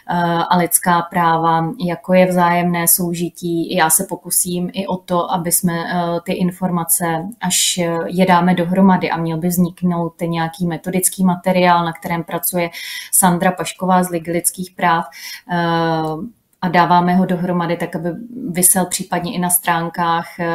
eh, 0.09 0.13
a 0.49 0.57
lidská 0.57 1.01
práva, 1.01 1.73
jako 1.87 2.13
je 2.13 2.25
vzájemné 2.25 2.87
soužití. 2.87 3.75
Já 3.75 3.89
se 3.89 4.05
pokusím 4.09 4.69
i 4.73 4.87
o 4.87 4.97
to, 4.97 5.31
aby 5.31 5.51
jsme 5.51 5.73
eh, 5.73 6.21
ty 6.23 6.33
informace, 6.33 7.05
až 7.41 7.79
je 8.05 8.25
dáme 8.25 8.55
dohromady 8.55 9.11
a 9.11 9.17
měl 9.17 9.37
by 9.37 9.47
vzniknout 9.47 10.13
nějaký 10.21 10.67
metodický 10.67 11.23
materiál, 11.23 11.85
na 11.85 11.93
kterém 11.93 12.23
pracuje 12.23 12.69
Sandra 13.13 13.51
Pašková 13.51 14.03
z 14.03 14.09
Ligy 14.09 14.31
lidských 14.31 14.71
práv, 14.71 15.05
eh, 15.51 16.36
a 16.61 16.67
dáváme 16.67 17.15
ho 17.15 17.25
dohromady 17.25 17.77
tak, 17.77 17.95
aby 17.95 18.09
vysel 18.49 18.85
případně 18.85 19.33
i 19.33 19.39
na 19.39 19.49
stránkách 19.49 20.39
eh, 20.39 20.45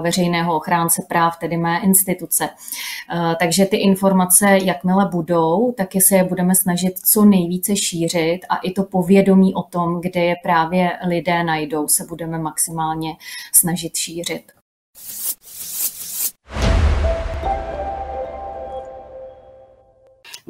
veřejného 0.00 0.56
ochránce 0.56 1.02
práv, 1.08 1.38
tedy 1.38 1.56
mé 1.56 1.80
instituce. 1.80 2.48
Eh, 2.48 3.36
takže 3.38 3.66
ty 3.66 3.76
informace, 3.76 4.58
jakmile 4.62 5.08
budou, 5.12 5.72
tak 5.72 5.88
se 5.98 6.16
je 6.16 6.24
budeme 6.24 6.54
snažit 6.54 6.98
co 6.98 7.24
nejvíce 7.24 7.76
šířit 7.76 8.40
a 8.48 8.56
i 8.56 8.70
to 8.70 8.82
povědomí 8.82 9.54
o 9.54 9.62
tom, 9.62 10.00
kde 10.00 10.20
je 10.20 10.34
právě 10.42 10.90
lidé 11.06 11.44
najdou, 11.44 11.88
se 11.88 12.04
budeme 12.04 12.38
maximálně 12.38 13.16
snažit 13.52 13.96
šířit. 13.96 14.61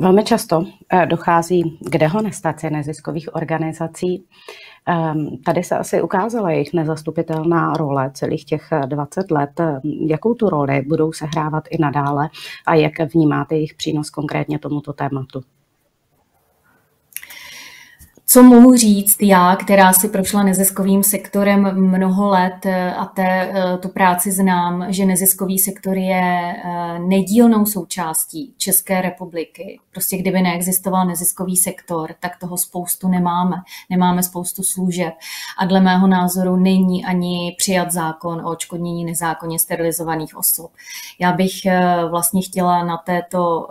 Velmi 0.02 0.24
často 0.24 0.64
eh, 0.92 1.06
dochází 1.06 1.78
k 1.80 1.98
dehonestaci 1.98 2.70
neziskových 2.70 3.34
organizací. 3.34 4.24
Ehm, 4.86 5.36
tady 5.44 5.62
se 5.62 5.78
asi 5.78 6.02
ukázala 6.02 6.50
jejich 6.50 6.72
nezastupitelná 6.72 7.72
role 7.72 8.10
celých 8.14 8.44
těch 8.44 8.68
20 8.86 9.30
let. 9.30 9.60
Jakou 10.06 10.34
tu 10.34 10.48
roli 10.48 10.82
budou 10.88 11.12
sehrávat 11.12 11.64
i 11.70 11.82
nadále 11.82 12.28
a 12.66 12.74
jak 12.74 12.92
vnímáte 13.14 13.54
jejich 13.54 13.74
přínos 13.74 14.10
konkrétně 14.10 14.58
tomuto 14.58 14.92
tématu? 14.92 15.42
Co 18.26 18.42
mohu 18.42 18.76
říct 18.76 19.16
já, 19.22 19.56
která 19.56 19.92
si 19.92 20.08
prošla 20.08 20.42
neziskovým 20.42 21.02
sektorem 21.02 21.74
mnoho 21.74 22.28
let 22.28 22.66
eh, 22.66 22.94
a 22.94 23.04
té, 23.04 23.52
eh, 23.52 23.78
tu 23.78 23.88
práci 23.88 24.32
znám, 24.32 24.86
že 24.88 25.06
neziskový 25.06 25.58
sektor 25.58 25.96
je 25.96 26.54
eh, 26.64 26.98
nedílnou 26.98 27.66
součástí 27.66 28.54
České 28.56 29.02
republiky. 29.02 29.80
Prostě 29.92 30.16
kdyby 30.16 30.42
neexistoval 30.42 31.06
neziskový 31.06 31.56
sektor, 31.56 32.14
tak 32.20 32.38
toho 32.38 32.56
spoustu 32.56 33.08
nemáme. 33.08 33.56
Nemáme 33.90 34.22
spoustu 34.22 34.62
služeb 34.62 35.14
a 35.58 35.66
dle 35.66 35.80
mého 35.80 36.06
názoru 36.06 36.56
není 36.56 37.04
ani 37.04 37.54
přijat 37.58 37.92
zákon 37.92 38.46
o 38.46 38.50
očkodnění 38.50 39.04
nezákonně 39.04 39.58
sterilizovaných 39.58 40.36
osob. 40.36 40.70
Já 41.18 41.32
bych 41.32 41.52
vlastně 42.10 42.42
chtěla 42.42 42.84
na 42.84 42.96
této, 42.96 43.66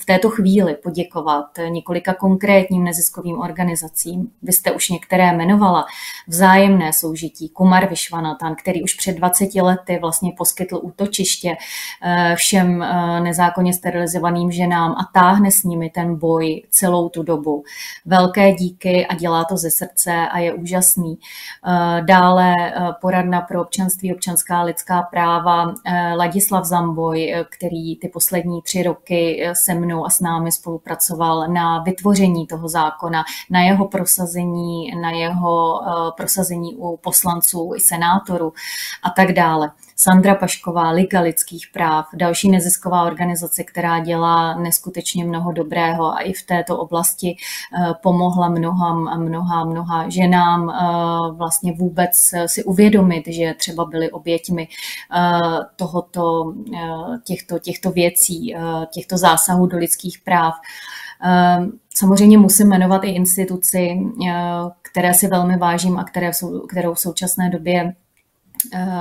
v 0.00 0.04
této 0.04 0.30
chvíli 0.30 0.74
poděkovat 0.74 1.46
několika 1.68 2.14
konkrétním 2.14 2.84
neziskovým 2.84 3.38
organizacím, 3.38 3.75
organizacím. 3.76 4.28
Vy 4.42 4.52
jste 4.52 4.72
už 4.72 4.88
některé 4.88 5.24
jmenovala. 5.32 5.86
Vzájemné 6.28 6.92
soužití, 6.92 7.48
Kumar 7.48 7.88
Vyšvanatan, 7.88 8.54
který 8.54 8.82
už 8.82 8.94
před 8.94 9.12
20 9.12 9.54
lety 9.54 9.98
vlastně 10.00 10.32
poskytl 10.36 10.80
útočiště 10.82 11.56
eh, 12.02 12.34
všem 12.36 12.82
eh, 12.82 13.20
nezákonně 13.20 13.72
sterilizovaným 13.72 14.52
ženám 14.52 14.92
a 14.92 15.08
táhne 15.12 15.50
s 15.50 15.62
nimi 15.62 15.90
ten 15.90 16.16
boj 16.16 16.62
celou 16.70 17.08
tu 17.08 17.22
dobu. 17.22 17.64
Velké 18.04 18.52
díky 18.52 19.06
a 19.06 19.14
dělá 19.14 19.44
to 19.44 19.56
ze 19.56 19.70
srdce 19.70 20.28
a 20.32 20.38
je 20.38 20.54
úžasný. 20.54 21.18
Eh, 21.18 22.02
dále 22.02 22.54
poradna 23.00 23.40
pro 23.40 23.62
občanství, 23.62 24.14
občanská 24.14 24.62
lidská 24.62 25.02
práva, 25.02 25.74
Ladislav 26.16 26.64
Zamboj, 26.64 27.34
který 27.50 27.96
ty 27.96 28.08
poslední 28.08 28.62
tři 28.62 28.82
roky 28.82 29.48
se 29.52 29.74
mnou 29.74 30.06
a 30.06 30.10
s 30.10 30.20
námi 30.20 30.52
spolupracoval 30.52 31.48
na 31.48 31.82
vytvoření 31.82 32.46
toho 32.46 32.68
zákona, 32.68 33.24
na 33.50 33.60
jeho 33.66 33.88
prosazení, 33.88 34.90
na 35.00 35.10
jeho 35.10 35.80
eh, 35.82 36.12
prosazení 36.16 36.74
u 36.76 36.96
poslanců 36.96 37.72
i 37.76 37.80
senátorů 37.80 38.52
a 39.02 39.10
tak 39.10 39.32
dále. 39.32 39.70
Sandra 39.98 40.34
Pašková, 40.34 40.90
Liga 40.90 41.20
lidských 41.20 41.66
práv, 41.72 42.06
další 42.14 42.50
nezisková 42.50 43.02
organizace, 43.02 43.64
která 43.64 44.00
dělá 44.00 44.58
neskutečně 44.58 45.24
mnoho 45.24 45.52
dobrého 45.52 46.14
a 46.14 46.20
i 46.20 46.32
v 46.32 46.42
této 46.42 46.78
oblasti 46.78 47.36
eh, 47.36 47.94
pomohla 48.02 48.48
mnoha, 48.48 48.94
mnoha, 49.16 49.64
mnoha 49.64 50.08
ženám 50.08 50.70
eh, 50.70 51.32
vlastně 51.32 51.72
vůbec 51.72 52.34
si 52.46 52.64
uvědomit, 52.64 53.24
že 53.26 53.54
třeba 53.58 53.84
byly 53.84 54.10
oběťmi 54.10 54.68
tohoto, 55.76 56.54
těchto, 57.24 57.58
těchto 57.58 57.90
věcí, 57.90 58.54
těchto 58.90 59.18
zásahů 59.18 59.66
do 59.66 59.78
lidských 59.78 60.18
práv. 60.18 60.54
Ehm, 61.22 61.72
samozřejmě 61.94 62.38
musím 62.38 62.68
jmenovat 62.68 63.04
i 63.04 63.08
instituci, 63.08 63.98
eh, 64.28 64.32
které 64.82 65.14
si 65.14 65.26
velmi 65.26 65.56
vážím 65.56 65.98
a 65.98 66.04
které 66.04 66.32
jsou, 66.32 66.60
kterou 66.60 66.94
v 66.94 67.00
současné 67.00 67.50
době 67.50 67.94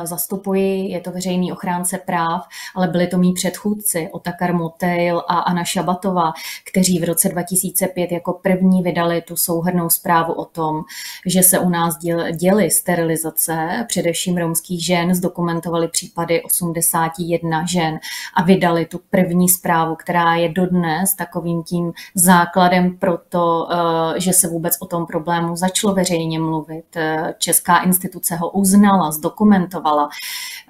zastupuji, 0.03 0.91
je 0.91 0.99
to 0.99 1.11
veřejný 1.11 1.51
ochránce 1.51 1.97
práv, 1.97 2.47
ale 2.75 2.87
byli 2.87 3.07
to 3.07 3.17
mý 3.17 3.33
předchůdci, 3.33 4.09
Otakar 4.11 4.53
Motejl 4.53 5.23
a 5.27 5.39
Anna 5.39 5.63
Šabatová, 5.63 6.33
kteří 6.71 6.99
v 6.99 7.03
roce 7.03 7.29
2005 7.29 8.11
jako 8.11 8.33
první 8.33 8.83
vydali 8.83 9.21
tu 9.21 9.37
souhrnou 9.37 9.89
zprávu 9.89 10.33
o 10.33 10.45
tom, 10.45 10.81
že 11.25 11.43
se 11.43 11.59
u 11.59 11.69
nás 11.69 11.97
děly 12.31 12.71
sterilizace, 12.71 13.85
především 13.87 14.37
romských 14.37 14.85
žen, 14.85 15.15
zdokumentovali 15.15 15.87
případy 15.87 16.43
81 16.43 17.65
žen 17.65 17.99
a 18.33 18.43
vydali 18.43 18.85
tu 18.85 18.99
první 19.09 19.49
zprávu, 19.49 19.95
která 19.95 20.35
je 20.35 20.49
dodnes 20.49 21.15
takovým 21.15 21.63
tím 21.63 21.93
základem 22.15 22.97
pro 22.97 23.17
to, 23.29 23.67
eh, 23.71 24.19
že 24.19 24.33
se 24.33 24.47
vůbec 24.47 24.73
o 24.79 24.85
tom 24.85 25.05
problému 25.05 25.55
začalo 25.55 25.93
veřejně 25.93 26.39
mluvit. 26.39 26.85
Eh, 26.95 27.33
Česká 27.37 27.77
instituce 27.77 28.35
ho 28.35 28.49
uznala, 28.49 29.11
zdokumentovala 29.11 29.54
komentovala. 29.55 30.09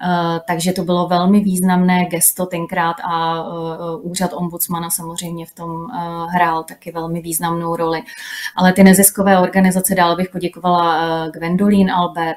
Eh, 0.02 0.40
takže 0.46 0.72
to 0.72 0.84
bylo 0.84 1.08
velmi 1.08 1.40
významné 1.40 2.04
gesto 2.04 2.46
tenkrát 2.46 2.96
a 3.10 3.38
eh, 3.38 3.96
úřad 4.02 4.32
ombudsmana 4.32 4.90
samozřejmě 4.90 5.46
v 5.46 5.54
tom 5.54 5.86
eh, 5.90 5.98
hrál 6.30 6.64
taky 6.64 6.92
velmi 6.92 7.20
významnou 7.20 7.76
roli. 7.76 8.02
Ale 8.56 8.72
ty 8.72 8.84
neziskové 8.84 9.38
organizace 9.38 9.94
dál 9.94 10.16
bych 10.16 10.28
poděkovala 10.28 11.28
Gwendolyn 11.28 11.90
Albert, 11.90 12.36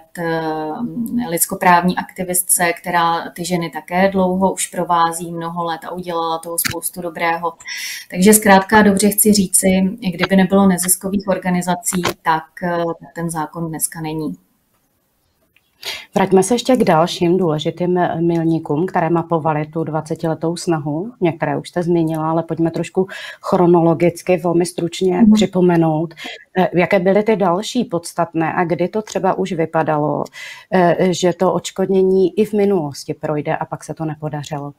lidskoprávní 1.30 1.98
aktivistce, 1.98 2.74
která 2.74 3.30
ty 3.30 3.46
ženy 3.46 3.70
také 3.70 4.10
dlouho 4.10 4.54
už 4.54 4.68
provází 4.68 5.32
mnoho 5.32 5.64
let 5.64 5.82
a 5.86 5.92
udělala 5.92 6.38
toho 6.38 6.58
spoustu 6.68 7.02
dobrého. 7.02 7.54
Takže 8.12 8.34
zkrátka 8.34 8.82
dobře 8.82 9.10
chci 9.10 9.34
říci, 9.34 9.68
kdyby 10.12 10.36
nebylo 10.36 10.68
neziskových 10.68 11.28
organizací, 11.28 12.02
tak 12.22 12.44
ten 13.16 13.30
zákon 13.30 13.70
dneska 13.70 14.02
není. 14.02 14.49
Vraťme 16.16 16.44
se 16.44 16.54
ještě 16.54 16.76
k 16.76 16.84
dalším 16.84 17.38
důležitým 17.38 18.00
milníkům, 18.20 18.86
které 18.86 19.10
mapovaly 19.10 19.66
tu 19.66 19.84
20-letou 19.84 20.56
snahu. 20.56 21.12
Některé 21.22 21.58
už 21.58 21.70
jste 21.70 21.84
zmínila, 21.84 22.30
ale 22.30 22.44
pojďme 22.44 22.72
trošku 22.72 23.08
chronologicky, 23.42 24.38
velmi 24.38 24.66
stručně 24.66 25.22
mm. 25.22 25.34
připomenout, 25.34 26.14
eh, 26.58 26.70
jaké 26.74 27.00
byly 27.00 27.24
ty 27.24 27.36
další 27.36 27.84
podstatné 27.84 28.54
a 28.54 28.64
kdy 28.64 28.88
to 28.88 29.02
třeba 29.02 29.34
už 29.34 29.52
vypadalo, 29.52 30.24
eh, 30.74 31.14
že 31.14 31.34
to 31.34 31.54
očkodnění 31.54 32.40
i 32.40 32.46
v 32.46 32.54
minulosti 32.54 33.14
projde 33.14 33.58
a 33.58 33.66
pak 33.66 33.84
se 33.84 33.94
to 33.94 34.06
nepodařilo. 34.06 34.74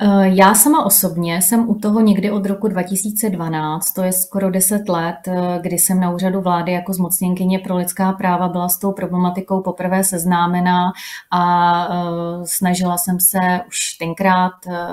Eh, 0.00 0.28
já 0.28 0.54
sama 0.54 0.84
osobně 0.84 1.42
jsem 1.42 1.68
u 1.68 1.74
toho 1.74 2.00
někdy 2.00 2.30
od 2.30 2.46
roku 2.46 2.68
2012, 2.68 3.92
to 3.92 4.02
je 4.02 4.12
skoro 4.12 4.50
10 4.50 4.88
let, 4.88 5.16
eh, 5.28 5.58
kdy 5.62 5.78
jsem 5.78 6.00
na 6.00 6.10
úřadu 6.10 6.40
vlády 6.40 6.72
jako 6.72 6.92
zmocněnkyně 6.92 7.58
pro 7.58 7.76
lidská 7.76 8.12
práva 8.12 8.48
byla 8.48 8.68
s 8.68 8.78
tou 8.78 8.92
problematikou 8.92 9.62
poprvé 9.62 10.04
seznámená 10.04 10.92
a 11.30 11.42
eh, 11.90 12.46
snažila 12.46 12.98
jsem 12.98 13.20
se 13.20 13.38
už 13.68 13.92
tenkrát, 13.98 14.52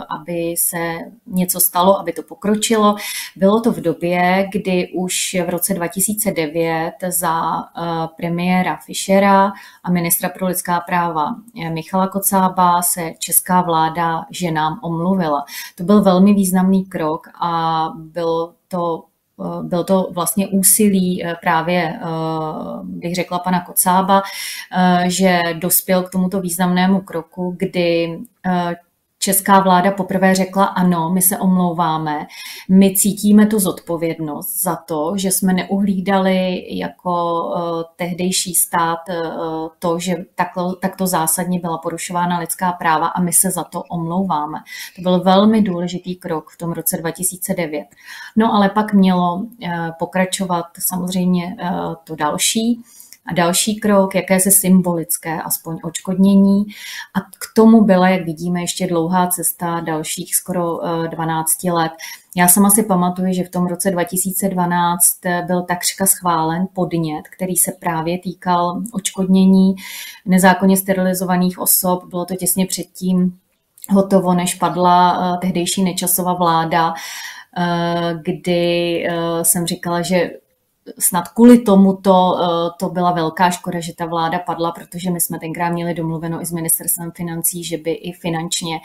aby 0.10 0.56
se 0.58 0.98
něco 1.28 1.60
stalo, 1.60 2.00
aby 2.00 2.14
to 2.14 2.24
pokročilo. 2.24 2.96
Bylo 3.36 3.62
to 3.62 3.72
v 3.72 3.82
době, 3.82 4.48
kdy 4.52 4.88
už 4.96 5.38
v 5.46 5.50
roce 5.50 5.74
2009 5.74 6.94
za 7.10 7.64
premiéra 8.18 8.78
Fischera 8.86 9.52
a 9.84 9.92
ministra 9.92 10.30
pro 10.30 10.48
lidská 10.48 10.80
práva 10.80 11.36
Michala 11.74 12.08
Kocába 12.08 12.82
se 12.82 13.14
česká 13.20 13.62
vláda 13.62 14.26
ženám 14.32 14.80
omluvila. 14.96 15.46
To 15.76 15.84
byl 15.84 16.02
velmi 16.02 16.34
významný 16.34 16.86
krok 16.86 17.28
a 17.42 17.86
byl 17.96 18.54
to 18.68 19.04
eh, 19.42 19.64
byl 19.64 19.84
to 19.84 20.08
vlastně 20.12 20.48
úsilí 20.48 21.26
eh, 21.26 21.36
právě, 21.42 21.82
eh, 21.84 22.00
bych 22.84 23.16
řekla, 23.16 23.40
pana 23.40 23.62
Kocába, 23.62 24.22
že 25.06 25.40
dospěl 25.54 26.04
k 26.04 26.12
tomuto 26.12 26.42
významnému 26.42 27.02
kroku, 27.02 27.56
kdy 27.60 28.20
česká 29.26 29.60
vláda 29.60 29.92
poprvé 29.92 30.36
řekla 30.36 30.66
ano, 30.66 31.10
my 31.10 31.22
se 31.22 31.38
omlouváme, 31.38 32.28
my 32.70 32.96
cítíme 32.96 33.46
tu 33.46 33.60
zodpovědnost 33.60 34.62
za 34.64 34.76
to, 34.76 35.14
že 35.16 35.32
jsme 35.32 35.54
neuhlídali 35.54 36.66
jako 36.78 37.44
uh, 37.44 37.84
tehdejší 37.96 38.56
stát 38.56 39.00
uh, 39.10 39.68
to, 39.80 40.00
že 40.00 40.16
takto, 40.36 40.76
takto 40.76 41.08
zásadně 41.08 41.60
byla 41.60 41.78
porušována 41.78 42.40
lidská 42.40 42.72
práva 42.72 43.08
a 43.08 43.22
my 43.22 43.34
se 43.34 43.52
za 43.52 43.64
to 43.64 43.84
omlouváme. 43.84 44.58
To 44.96 45.02
byl 45.02 45.24
velmi 45.24 45.62
důležitý 45.62 46.16
krok 46.16 46.50
v 46.50 46.58
tom 46.58 46.72
roce 46.72 46.98
2009. 46.98 47.86
No 48.36 48.54
ale 48.54 48.70
pak 48.70 48.94
mělo 48.94 49.36
uh, 49.36 49.48
pokračovat 50.00 50.66
samozřejmě 50.80 51.56
to 52.04 52.16
další, 52.16 52.84
a 53.26 53.34
další 53.34 53.80
krok, 53.80 54.16
jaké 54.16 54.40
se 54.40 54.52
symbolické, 54.52 55.42
aspoň 55.42 55.78
očkodnění. 55.84 56.66
A 57.14 57.22
k 57.22 57.54
tomu 57.56 57.84
byla, 57.84 58.10
jak 58.10 58.26
vidíme, 58.26 58.62
ještě 58.62 58.88
dlouhá 58.88 59.28
cesta 59.28 59.80
dalších 59.80 60.36
skoro 60.36 60.80
12 61.08 61.66
eh, 61.66 61.72
let. 61.72 61.92
Já 62.36 62.48
sama 62.48 62.70
si 62.70 62.84
pamatuju, 62.84 63.34
že 63.34 63.44
v 63.44 63.50
tom 63.50 63.68
roce 63.68 63.92
2012 63.92 65.26
eh, 65.26 65.44
byl 65.48 65.62
takřka 65.62 66.06
schválen 66.06 66.68
podnět, 66.74 67.28
který 67.28 67.56
se 67.56 67.72
právě 67.72 68.20
týkal 68.20 68.82
očkodnění 68.94 69.76
nezákonně 70.26 70.78
sterilizovaných 70.78 71.60
osob. 71.60 72.06
Bylo 72.10 72.26
to 72.26 72.36
těsně 72.36 72.66
předtím 72.66 73.38
hotovo, 73.90 74.34
než 74.34 74.56
padla 74.56 75.18
eh, 75.36 75.38
tehdejší 75.38 75.84
nečasová 75.84 76.34
vláda, 76.34 76.94
kdy 78.24 79.08
jsem 79.44 79.66
říkala, 79.66 80.02
že 80.02 80.30
snad 81.00 81.28
kvůli 81.28 81.60
tomu 81.60 81.96
to, 81.96 82.38
eh, 82.42 82.72
to 82.80 82.90
byla 82.90 83.12
velká 83.12 83.50
škoda, 83.50 83.80
že 83.80 83.96
ta 83.96 84.06
vláda 84.06 84.40
padla, 84.40 84.72
protože 84.72 85.12
my 85.12 85.22
jsme 85.22 85.40
tenkrát 85.40 85.70
měli 85.70 85.94
domluveno 85.94 86.42
i 86.42 86.46
s 86.46 86.52
ministerstvem 86.52 87.12
financí, 87.12 87.64
že 87.64 87.78
by 87.78 87.92
i 87.92 88.12
finančně 88.12 88.80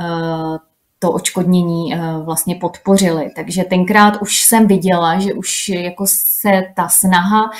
eh, 0.00 0.58
to 0.98 1.12
očkodnění 1.12 1.94
eh, 1.94 1.98
vlastně 2.24 2.54
podpořili. 2.54 3.30
Takže 3.36 3.64
tenkrát 3.64 4.22
už 4.22 4.42
jsem 4.42 4.66
viděla, 4.66 5.18
že 5.18 5.34
už 5.34 5.68
jako 5.68 6.04
se 6.08 6.62
ta 6.76 6.88
snaha 6.88 7.50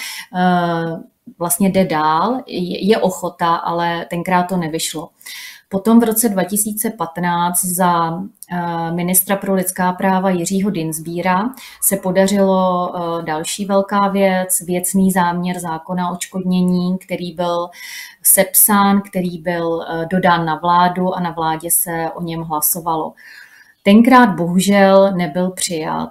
vlastně 1.39 1.69
jde 1.69 1.85
dál, 1.85 2.41
je 2.81 2.99
ochota, 2.99 3.55
ale 3.55 4.07
tenkrát 4.11 4.43
to 4.43 4.57
nevyšlo. 4.57 5.09
Potom 5.69 6.01
v 6.01 6.05
roce 6.05 6.29
2015 6.29 7.65
za 7.65 8.11
eh, 8.53 8.93
ministra 8.93 9.37
pro 9.37 9.55
lidská 9.55 9.93
práva 9.93 10.31
Jiřího 10.31 10.71
Dinsbíra 10.71 11.51
se 11.83 11.97
podařilo 11.97 12.93
eh, 12.97 13.23
další 13.23 13.65
velká 13.65 14.09
věc, 14.09 14.61
věcný 14.61 15.13
záměr 15.13 15.59
zákona 15.59 16.11
o 16.11 16.17
čkodnění, 16.17 16.99
který 16.99 17.33
byl 17.33 17.69
sepsán, 18.23 19.01
který 19.11 19.39
byl 19.39 19.83
eh, 19.83 20.07
dodán 20.11 20.47
na 20.47 20.55
vládu 20.55 21.15
a 21.15 21.21
na 21.21 21.31
vládě 21.31 21.71
se 21.71 22.11
o 22.15 22.23
něm 22.23 22.41
hlasovalo. 22.43 23.13
Tenkrát 23.87 24.27
bohužel 24.37 25.13
nebyl 25.17 25.51
přijat. 25.51 26.11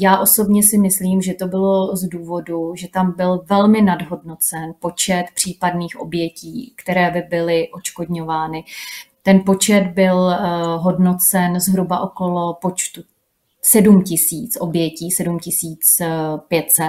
Já 0.00 0.18
osobně 0.18 0.62
si 0.62 0.78
myslím, 0.78 1.22
že 1.22 1.34
to 1.34 1.46
bylo 1.46 1.96
z 1.96 2.08
důvodu, 2.08 2.74
že 2.76 2.88
tam 2.88 3.14
byl 3.16 3.44
velmi 3.48 3.82
nadhodnocen 3.82 4.74
počet 4.80 5.24
případných 5.34 6.00
obětí, 6.00 6.74
které 6.76 7.10
by 7.10 7.22
byly 7.22 7.68
očkodňovány. 7.68 8.64
Ten 9.22 9.40
počet 9.46 9.80
byl 9.80 10.30
eh, 10.30 10.38
hodnocen 10.76 11.60
zhruba 11.60 12.00
okolo 12.00 12.54
počtu 12.54 13.02
7 13.62 14.02
tisíc 14.02 14.56
obětí, 14.60 15.10
7500, 15.10 16.86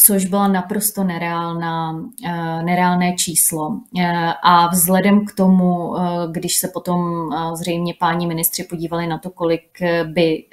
což 0.00 0.24
byla 0.24 0.48
naprosto 0.48 1.04
nereálná, 1.04 2.00
eh, 2.26 2.62
nereálné 2.62 3.14
číslo. 3.14 3.80
Eh, 4.00 4.32
a 4.42 4.68
vzhledem 4.68 5.24
k 5.24 5.32
tomu, 5.32 5.94
když 6.30 6.58
se 6.58 6.68
potom 6.68 7.30
zřejmě 7.54 7.94
páni 7.98 8.26
ministři 8.26 8.64
podívali 8.64 9.06
na 9.06 9.18
to, 9.18 9.30
kolik 9.30 9.62
by 10.04 10.44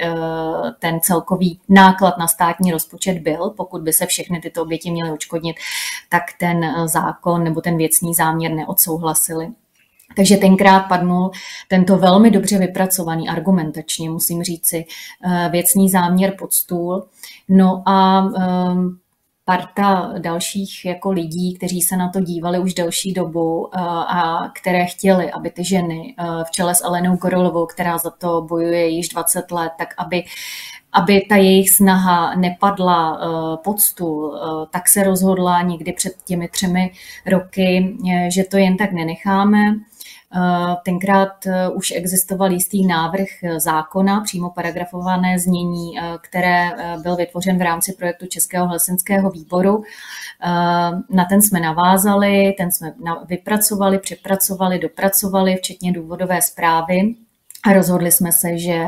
ten 0.80 1.00
celkový 1.02 1.60
náklad 1.70 2.18
na 2.18 2.28
státní 2.28 2.72
rozpočet 2.72 3.20
byl, 3.20 3.54
pokud 3.58 3.82
by 3.82 3.94
se 3.94 4.06
všechny 4.06 4.40
tyto 4.40 4.62
oběti 4.62 4.92
měly 4.92 5.12
očkodnit, 5.12 5.56
tak 6.10 6.24
ten 6.40 6.88
zákon 6.88 7.44
nebo 7.44 7.62
ten 7.62 7.78
věcný 7.78 8.14
záměr 8.14 8.52
neodsouhlasili. 8.52 9.48
Takže 10.16 10.38
tenkrát 10.38 10.80
padnul 10.80 11.32
tento 11.68 11.98
velmi 11.98 12.32
dobře 12.32 12.58
vypracovaný 12.58 13.30
argumentačně, 13.30 14.10
musím 14.10 14.44
říci, 14.44 14.86
eh, 15.26 15.50
věcný 15.52 15.90
záměr 15.90 16.36
pod 16.40 16.54
stůl. 16.54 17.06
No 17.50 17.84
a 17.86 18.30
ehm, 18.38 18.98
parta 19.46 20.14
dalších 20.18 20.86
jako 20.86 21.12
lidí, 21.12 21.56
kteří 21.58 21.82
se 21.82 21.98
na 21.98 22.10
to 22.10 22.20
dívali 22.20 22.60
už 22.60 22.74
delší 22.74 23.14
dobu 23.14 23.70
eh, 23.74 23.80
a 24.08 24.50
které 24.50 24.86
chtěli, 24.86 25.32
aby 25.32 25.50
ty 25.50 25.64
ženy 25.64 26.16
eh, 26.20 26.44
v 26.44 26.52
čele 26.52 26.76
s 26.76 26.84
Alenou 26.84 27.16
Gorolovou, 27.16 27.66
která 27.66 27.98
za 27.98 28.10
to 28.10 28.42
bojuje 28.42 28.88
již 28.88 29.10
20 29.10 29.52
let, 29.52 29.72
tak 29.78 29.90
aby 29.98 30.24
aby 30.98 31.26
ta 31.30 31.36
jejich 31.36 31.70
snaha 31.70 32.36
nepadla 32.36 33.20
pod 33.64 33.80
stůl, 33.82 34.40
tak 34.72 34.90
se 34.90 35.04
rozhodla 35.04 35.62
někdy 35.62 35.94
před 35.94 36.14
těmi 36.26 36.48
třemi 36.48 36.92
roky, 37.26 37.98
že 38.30 38.44
to 38.44 38.58
jen 38.58 38.78
tak 38.78 38.92
nenecháme, 38.92 39.60
Eh, 39.60 39.95
tenkrát 40.84 41.48
eh, 41.48 41.70
už 41.70 41.94
existoval 41.96 42.52
jistý 42.52 42.88
návrh 42.88 43.28
eh, 43.44 43.60
zákona, 43.60 44.22
přímo 44.22 44.50
paragrafované 44.50 45.40
znění, 45.40 46.00
které 46.22 46.72
byl 47.02 47.16
vytvořen 47.16 47.58
v 47.58 47.62
rámci 47.62 47.94
projektu 47.94 48.26
Českého 48.26 48.68
helsinského 48.68 49.30
výboru. 49.30 49.84
Na 51.10 51.26
ten 51.30 51.42
jsme 51.42 51.60
navázali, 51.60 52.56
ten 52.58 52.72
jsme 52.72 52.94
vypracovali, 53.28 54.00
přepracovali, 54.00 54.80
dopracovali, 54.80 55.56
včetně 55.56 55.92
důvodové 55.92 56.42
zprávy. 56.42 57.16
A 57.66 57.74
rozhodli 57.74 58.12
jsme 58.12 58.32
se, 58.32 58.58
že 58.58 58.86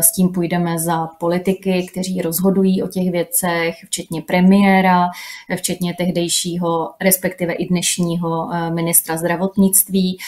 s 0.00 0.12
tím 0.12 0.28
půjdeme 0.28 0.78
za 0.78 1.06
politiky, 1.06 1.86
kteří 1.92 2.22
rozhodují 2.22 2.82
o 2.82 2.88
těch 2.88 3.10
věcech, 3.10 3.74
včetně 3.86 4.22
premiéra, 4.22 5.08
včetně 5.56 5.94
tehdejšího, 5.94 6.90
respektive 7.00 7.52
i 7.52 7.66
dnešního 7.68 8.48
ministra 8.74 9.16
zdravotnictví 9.16 10.18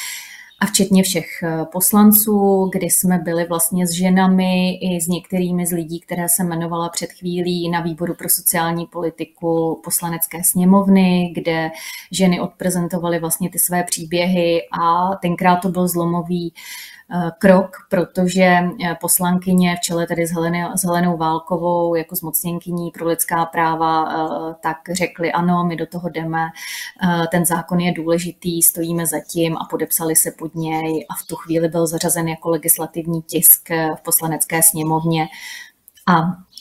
a 0.61 0.67
včetně 0.67 1.03
všech 1.03 1.43
eh, 1.43 1.65
poslanců, 1.73 2.69
kdy 2.73 2.87
jsme 2.87 3.19
byli 3.19 3.45
vlastně 3.45 3.87
s 3.87 3.91
ženami 3.91 4.75
i 4.75 5.01
s 5.01 5.09
některými 5.09 5.67
z 5.67 5.73
lidí, 5.73 6.01
které 6.01 6.29
se 6.29 6.43
jmenovala 6.43 6.89
před 6.89 7.13
chvílí 7.13 7.71
na 7.71 7.81
výboru 7.81 8.15
pro 8.15 8.29
sociální 8.29 8.87
politiku 8.87 9.81
poslanecké 9.85 10.45
sněmovny, 10.45 11.33
kde 11.35 11.71
ženy 12.13 12.41
odprezentovaly 12.41 13.19
vlastně 13.19 13.51
ty 13.51 13.59
své 13.59 13.83
příběhy. 13.85 14.63
A 14.81 15.17
tenkrát 15.23 15.57
to 15.57 15.69
byl 15.69 15.89
zlomový 15.89 16.55
krok, 17.39 17.77
protože 17.91 18.43
eh, 18.43 18.97
poslankyně 19.01 19.77
v 19.77 19.81
čele 19.81 20.07
tedy 20.07 20.27
s, 20.27 20.31
Heleny, 20.31 20.65
s 20.75 20.85
Helenou 20.85 21.17
Válkovou 21.17 21.95
jako 21.95 22.17
zmocněnkyní 22.17 22.91
pro 22.91 23.07
lidská 23.09 23.47
práva 23.47 24.05
eh, 24.05 24.55
tak 24.61 24.77
řekli 24.93 25.33
ano, 25.33 25.65
my 25.65 25.77
do 25.77 25.87
toho 25.87 26.09
jdeme, 26.09 26.47
ten 27.31 27.47
zákon 27.47 27.81
je 27.81 27.93
důležitý, 27.93 28.63
stojíme 28.63 29.07
za 29.07 29.21
tím 29.21 29.57
a 29.57 29.65
podepsali 29.71 30.17
se 30.17 30.31
pod 30.31 30.55
něj 30.55 31.07
a 31.11 31.15
v 31.15 31.27
tu 31.27 31.37
chvíli 31.37 31.69
byl 31.69 31.87
zařazen 31.87 32.29
jako 32.29 32.51
legislativní 32.51 33.23
tisk 33.23 33.71
v 33.71 34.03
poslanecké 34.05 34.63
sněmovně 34.63 35.29
a, 36.07 36.21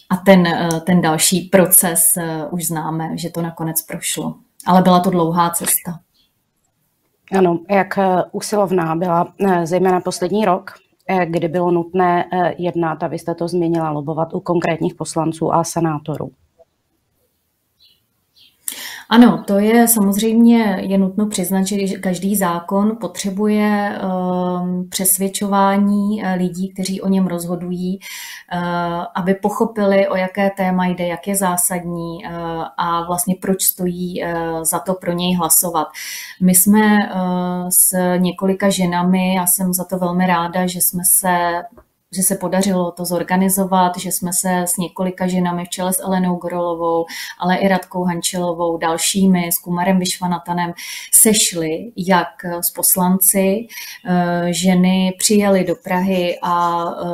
a 0.10 0.18
ten, 0.26 0.48
ten 0.86 1.02
další 1.02 1.42
proces 1.42 2.14
už 2.50 2.68
známe, 2.68 3.18
že 3.18 3.30
to 3.30 3.42
nakonec 3.42 3.82
prošlo. 3.82 4.36
Ale 4.68 4.82
byla 4.82 5.00
to 5.00 5.10
dlouhá 5.10 5.50
cesta. 5.50 6.00
Ano, 7.32 7.60
jak 7.70 7.98
eh, 7.98 8.24
usilovná 8.32 8.96
byla 8.96 9.34
eh, 9.40 9.66
zejména 9.66 10.00
poslední 10.00 10.46
rok, 10.46 10.72
eh, 11.08 11.26
kdy 11.26 11.48
bylo 11.48 11.72
nutné 11.72 12.30
jednat, 12.58 13.04
a 13.04 13.08
vy 13.08 13.20
jste 13.20 13.36
to 13.36 13.48
změnila, 13.48 13.92
lobovat 13.92 14.34
u 14.34 14.40
konkrétních 14.40 14.96
poslanců 14.96 15.54
a 15.54 15.64
senátorů. 15.64 16.32
Ano, 19.10 19.44
to 19.48 19.60
je 19.60 19.88
samozřejmě, 19.88 20.78
je 20.82 20.98
nutno 20.98 21.28
přiznat, 21.28 21.64
že 21.64 21.88
každý 21.88 22.36
zákon 22.36 22.98
potřebuje 23.02 24.00
um, 24.04 24.90
přesvědčování 24.90 26.24
eh, 26.24 26.34
lidí, 26.34 26.74
kteří 26.74 27.02
o 27.02 27.10
něm 27.10 27.28
rozhodují, 27.28 28.00
uh, 28.54 29.04
aby 29.16 29.34
pochopili, 29.34 30.08
o 30.08 30.16
jaké 30.16 30.50
téma 30.58 30.86
jde, 30.86 31.08
jak 31.08 31.28
je 31.28 31.36
zásadní 31.36 32.26
uh, 32.26 32.32
a 32.78 33.06
vlastně 33.08 33.36
proč 33.42 33.64
stojí 33.64 34.24
za 34.62 34.80
to 34.80 34.94
pro 34.94 35.12
něj 35.12 35.36
hlasovat. 35.36 35.88
My 36.42 36.56
jsme 36.56 36.98
s 37.70 37.98
několika 38.18 38.70
ženami, 38.70 39.36
já 39.36 39.48
jsem 39.48 39.74
za 39.74 39.84
to 39.84 39.98
velmi 39.98 40.28
ráda, 40.28 40.68
že 40.68 40.82
jsme 40.82 41.04
se 41.14 41.64
že 42.16 42.24
se 42.24 42.36
podařilo 42.36 42.92
to 42.92 43.06
zorganizovat, 43.06 43.98
že 43.98 44.12
jsme 44.12 44.34
se 44.34 44.62
s 44.68 44.78
několika 44.78 45.28
ženami 45.28 45.66
v 45.66 45.70
čele 45.70 45.94
s 45.94 46.00
Elenou 46.00 46.36
Gorolovou, 46.36 47.06
ale 47.40 47.58
i 47.58 47.68
Radkou 47.68 48.04
Hančelovou, 48.04 48.78
dalšími, 48.78 49.52
s 49.52 49.58
Kumarem 49.58 50.00
Vyšvanatanem 50.00 50.74
sešli, 51.12 51.92
jak 51.96 52.46
s 52.62 52.72
poslanci. 52.72 53.68
Eh, 54.08 54.54
ženy 54.54 55.16
přijeli 55.18 55.64
do 55.64 55.76
Prahy 55.76 56.38
a 56.42 56.86
eh, 56.86 57.06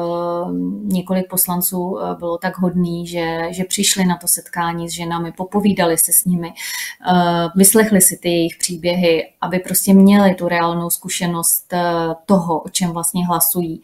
několik 0.84 1.30
poslanců 1.30 2.00
eh, 2.00 2.16
bylo 2.16 2.38
tak 2.38 2.58
hodný, 2.58 3.08
že, 3.08 3.48
že 3.52 3.64
přišli 3.64 4.06
na 4.06 4.18
to 4.18 4.28
setkání 4.28 4.90
s 4.90 4.94
ženami, 4.94 5.32
popovídali 5.32 5.98
se 5.98 6.14
s 6.14 6.26
nimi, 6.26 6.54
vyslechli 7.56 8.02
si 8.02 8.18
ty 8.18 8.30
jejich 8.30 8.56
příběhy, 8.60 9.24
aby 9.42 9.60
prostě 9.60 9.94
měli 9.94 10.36
tu 10.36 10.48
reálnou 10.48 10.90
zkušenost 10.90 11.74
toho, 12.26 12.60
o 12.60 12.70
čem 12.70 12.92
vlastně 12.92 13.26
hlasují. 13.26 13.82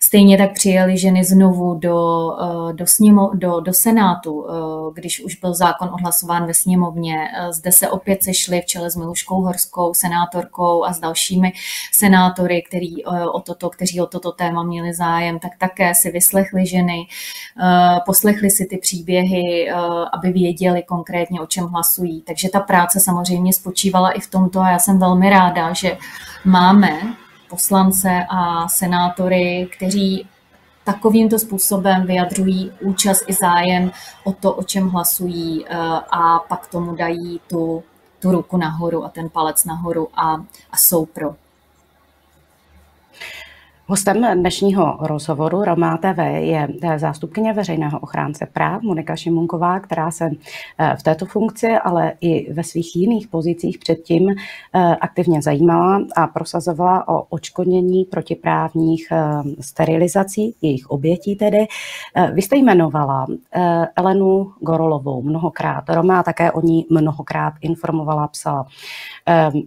Stejně 0.00 0.38
tak 0.38 0.53
přijeli 0.54 0.98
ženy 0.98 1.24
znovu 1.24 1.74
do, 1.74 2.30
eh, 2.40 2.72
do, 2.72 2.86
sněmo, 2.86 3.30
do, 3.34 3.60
do 3.60 3.72
Senátu, 3.72 4.46
eh, 4.48 4.52
když 4.94 5.24
už 5.24 5.34
byl 5.34 5.54
zákon 5.54 5.90
odhlasován 5.94 6.46
ve 6.46 6.54
sněmovně. 6.54 7.28
Eh, 7.36 7.52
zde 7.52 7.72
se 7.72 7.88
opět 7.88 8.22
sešli 8.22 8.60
v 8.60 8.66
čele 8.66 8.90
s 8.90 8.96
Miluškou 8.96 9.42
Horskou, 9.42 9.94
senátorkou 9.94 10.84
a 10.84 10.92
s 10.92 11.00
dalšími 11.00 11.52
senátory, 11.92 12.62
který 12.62 13.04
o 13.04 13.40
toto, 13.40 13.70
kteří 13.70 14.00
o 14.00 14.06
toto 14.06 14.32
téma 14.32 14.62
měli 14.62 14.94
zájem, 14.94 15.38
tak 15.38 15.52
také 15.58 15.94
si 15.94 16.10
vyslechli 16.10 16.66
ženy, 16.66 17.06
poslechli 18.06 18.50
si 18.50 18.66
ty 18.66 18.78
příběhy, 18.78 19.70
aby 20.12 20.32
věděli 20.32 20.82
konkrétně, 20.82 21.40
o 21.40 21.46
čem 21.46 21.66
hlasují. 21.66 22.22
Takže 22.22 22.48
ta 22.48 22.60
práce 22.60 23.00
samozřejmě 23.00 23.52
spočívala 23.52 24.10
i 24.10 24.20
v 24.20 24.30
tomto 24.30 24.60
a 24.60 24.70
já 24.70 24.78
jsem 24.78 24.98
velmi 24.98 25.30
ráda, 25.30 25.72
že 25.72 25.98
máme 26.44 27.00
poslance 27.48 28.26
a 28.28 28.68
senátory, 28.68 29.68
kteří 29.76 30.26
takovýmto 30.84 31.38
způsobem 31.38 32.06
vyjadřují 32.06 32.72
účast 32.80 33.24
i 33.26 33.32
zájem 33.32 33.90
o 34.24 34.32
to, 34.32 34.54
o 34.54 34.62
čem 34.62 34.88
hlasují 34.88 35.66
eh, 35.66 35.76
a 36.10 36.38
pak 36.38 36.66
tomu 36.66 36.94
dají 36.94 37.40
tu, 37.46 37.82
tu 38.18 38.30
ruku 38.30 38.56
nahoru 38.56 39.04
a 39.04 39.08
ten 39.08 39.30
palec 39.30 39.64
nahoru 39.64 40.08
a, 40.14 40.34
a 40.70 40.76
jsou 40.76 41.06
pro. 41.06 41.43
Hostem 43.86 44.26
dnešního 44.40 44.96
rozhovoru 45.00 45.64
Romá 45.64 45.96
TV 45.96 46.18
je 46.36 46.68
eh, 46.82 46.98
zástupkyně 46.98 47.52
veřejného 47.52 47.98
ochránce 47.98 48.46
práv 48.52 48.82
Monika 48.82 49.16
Šimunková, 49.16 49.80
která 49.80 50.10
se 50.10 50.30
eh, 50.78 50.96
v 50.98 51.02
této 51.02 51.26
funkci, 51.26 51.72
ale 51.72 52.12
i 52.20 52.52
ve 52.52 52.64
svých 52.64 52.96
jiných 52.96 53.28
pozicích 53.28 53.78
předtím 53.78 54.28
eh, 54.30 54.96
aktivně 55.00 55.42
zajímala 55.42 56.00
a 56.16 56.26
prosazovala 56.26 57.08
o 57.08 57.22
očkodnění 57.22 58.04
protiprávních 58.04 59.08
sterilizací, 59.60 60.54
jejich 60.62 60.90
obětí 60.90 61.36
tedy. 61.36 61.66
Vy 62.32 62.42
jste 62.42 62.56
jmenovala 62.56 63.26
Elenu 63.96 64.52
Gorolovou 64.60 65.22
mnohokrát. 65.22 65.84
Roma 65.88 66.22
také 66.22 66.52
o 66.52 66.60
ní 66.60 66.86
mnohokrát 66.90 67.54
informovala, 67.60 68.28
psala. 68.28 68.66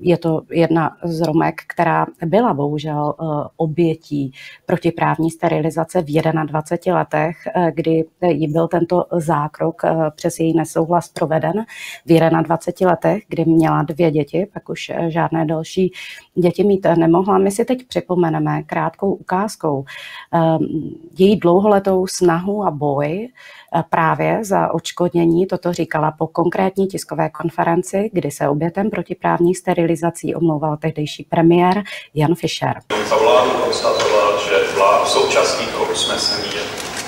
Je 0.01 0.17
to 0.17 0.41
jedna 0.51 0.97
z 1.03 1.21
Romek, 1.21 1.61
která 1.67 2.05
byla 2.25 2.53
bohužel 2.53 3.13
obětí 3.57 4.31
protiprávní 4.65 5.31
sterilizace 5.31 6.01
v 6.01 6.05
21 6.45 6.99
letech, 6.99 7.37
kdy 7.73 8.05
jí 8.27 8.47
byl 8.47 8.67
tento 8.67 9.05
zákrok 9.11 9.81
přes 10.15 10.39
její 10.39 10.57
nesouhlas 10.57 11.09
proveden. 11.09 11.65
V 12.05 12.19
21 12.43 12.91
letech, 12.91 13.23
kdy 13.27 13.45
měla 13.45 13.83
dvě 13.83 14.11
děti, 14.11 14.47
pak 14.53 14.69
už 14.69 14.91
žádné 15.07 15.45
další 15.45 15.91
děti 16.38 16.63
mít 16.63 16.88
nemohla. 16.97 17.38
My 17.38 17.52
si 17.52 17.65
teď 17.65 17.88
připomeneme 17.88 18.63
krátkou 18.63 19.13
ukázkou 19.13 19.86
její 21.17 21.36
dlouholetou 21.36 22.08
snahu 22.08 22.63
a 22.63 22.71
boj 22.71 23.30
Eh, 23.76 23.84
právě 23.89 24.39
za 24.41 24.73
odškodnění. 24.73 25.47
Toto 25.47 25.73
říkala 25.73 26.12
po 26.12 26.28
konkrétní 26.28 26.88
tiskové 26.88 27.30
konferenci, 27.30 28.10
kdy 28.13 28.32
se 28.32 28.50
obětem 28.50 28.89
protiprávních 28.89 29.58
sterilizací 29.58 30.36
omlouval 30.36 30.78
tehdejší 30.78 31.28
premiér 31.30 31.84
Jan 32.13 32.36
Fischer. 32.36 32.73
Za 33.10 33.17
vládu 33.17 33.50
konstatoval, 33.50 34.39
že 34.50 34.76
vlád 34.78 35.08
součástí 35.08 35.65
toho 35.65 35.86
usnesení 35.91 36.56
je 36.56 36.62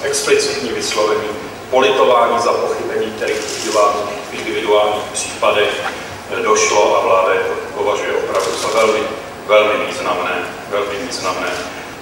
explicitní 0.10 0.70
vyslovení 0.70 1.30
politování 1.70 2.39
za 2.39 2.54
pochybení, 2.54 3.12
kterých 3.12 3.38
v 3.38 4.34
individuálních 4.34 5.04
případech 5.13 5.94
došlo 6.44 6.98
a 6.98 7.06
vláda 7.06 7.34
je 7.34 7.39
považuje 7.78 8.13
opravdu 8.13 8.52
za 8.52 8.68
velmi, 8.68 9.18
velmi 9.49 9.85
významné, 9.85 10.31
velmi 10.71 11.05
významné 11.05 11.47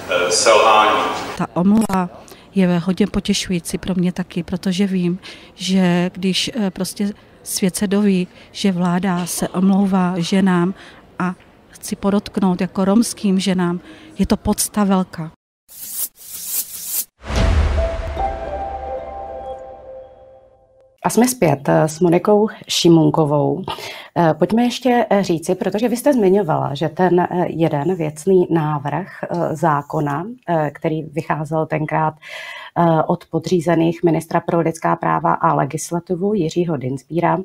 eh, 0.08 0.30
selhání. 0.30 1.02
Ta 1.38 1.46
omluva 1.54 2.08
je 2.54 2.78
hodně 2.78 3.06
potěšující 3.06 3.78
pro 3.78 3.94
mě 3.94 4.12
taky, 4.12 4.42
protože 4.42 4.86
vím, 4.86 5.18
že 5.54 6.10
když 6.14 6.50
eh, 6.54 6.70
prostě 6.70 7.12
svět 7.42 7.76
se 7.76 7.86
doví, 7.86 8.28
že 8.52 8.72
vláda 8.72 9.26
se 9.26 9.48
omlouvá 9.48 10.14
ženám 10.16 10.74
a 11.18 11.34
chci 11.70 11.96
podotknout 11.96 12.60
jako 12.60 12.84
romským 12.84 13.40
ženám, 13.40 13.80
je 14.18 14.26
to 14.26 14.36
podsta 14.36 14.84
velká. 14.84 15.37
A 21.04 21.10
jsme 21.10 21.28
zpět 21.28 21.68
eh, 21.68 21.88
s 21.88 22.00
Monikou 22.00 22.48
Šimunkovou. 22.68 23.62
Eh, 24.16 24.34
pojďme 24.34 24.62
ještě 24.62 25.06
říci, 25.20 25.54
protože 25.54 25.88
vy 25.88 25.96
jste 25.96 26.12
zmiňovala, 26.12 26.74
že 26.74 26.88
ten 26.88 27.28
jeden 27.46 27.94
věcný 27.94 28.46
návrh 28.50 29.08
zákona, 29.52 30.26
který 30.72 31.02
vycházel 31.02 31.66
tenkrát 31.66 32.14
Eh, 32.80 33.02
od 33.02 33.24
podřízených 33.30 34.02
ministra 34.02 34.40
pro 34.40 34.60
lidská 34.60 34.96
práva 34.96 35.32
a 35.32 35.54
legislativu 35.54 36.34
Jiřího 36.34 36.76
Dinsbíra, 36.76 37.38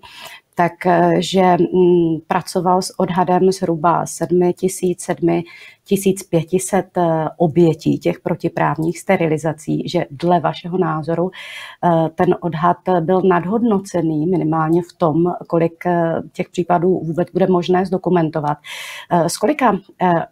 takže 0.55 1.41
eh, 1.41 1.57
mm, 1.57 2.19
pracoval 2.27 2.81
s 2.81 2.99
odhadem 2.99 3.51
zhruba 3.51 4.05
7500 4.05 6.97
eh, 6.97 7.29
obětí 7.37 7.99
těch 7.99 8.19
protiprávních 8.19 8.99
sterilizací, 8.99 9.89
že 9.89 10.05
dle 10.11 10.39
vašeho 10.39 10.77
názoru 10.77 11.31
ten 12.15 12.35
odhad 12.41 12.77
byl 12.99 13.21
nadhodnocený 13.21 14.27
minimálně 14.27 14.81
v 14.81 14.93
tom, 14.97 15.33
kolik 15.47 15.83
těch 16.31 16.49
případů 16.49 16.99
vůbec 16.99 17.31
bude 17.31 17.47
možné 17.47 17.85
zdokumentovat. 17.85 18.57
S 19.11 19.37
kolika 19.37 19.77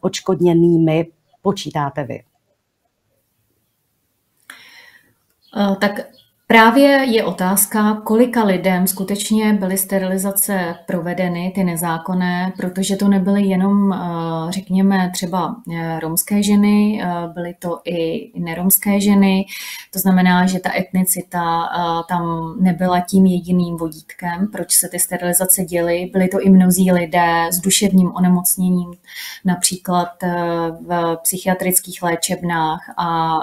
očkodněnými 0.02 1.08
počítáte 1.42 2.04
vy? 2.04 2.24
Eh, 5.58 5.76
tak 5.82 5.92
Právě 6.52 6.88
je 6.88 7.24
otázka, 7.24 8.02
kolika 8.04 8.44
lidem 8.44 8.88
skutečně 8.88 9.54
byly 9.54 9.78
sterilizace 9.78 10.76
provedeny, 10.88 11.52
ty 11.56 11.64
nezákonné, 11.64 12.54
protože 12.58 12.96
to 12.96 13.08
nebyly 13.08 13.44
jenom, 13.44 13.94
eh, 13.94 13.98
řekněme, 14.52 15.12
třeba 15.14 15.56
eh, 15.74 16.00
romské 16.00 16.44
ženy, 16.44 17.04
byly 17.34 17.56
to 17.60 17.80
i 17.86 18.32
neromské 18.40 19.00
ženy, 19.00 19.46
to 19.94 20.00
znamená, 20.00 20.46
že 20.46 20.60
ta 20.60 20.76
etnicita 20.76 21.70
tam 22.10 22.56
nebyla 22.60 23.00
tím 23.00 23.26
jediným 23.26 23.78
vodítkem, 23.78 24.48
proč 24.52 24.76
se 24.76 24.90
ty 24.90 25.00
sterilizace 25.00 25.64
děly. 25.64 26.10
Byly 26.14 26.28
to 26.28 26.42
i 26.42 26.50
mnozí 26.50 26.92
lidé 26.92 27.48
s 27.52 27.60
duševním 27.60 28.12
onemocněním, 28.16 28.94
například 29.46 30.10
v 30.88 31.18
psychiatrických 31.24 32.04
léčebnách 32.04 32.94
a 32.98 33.40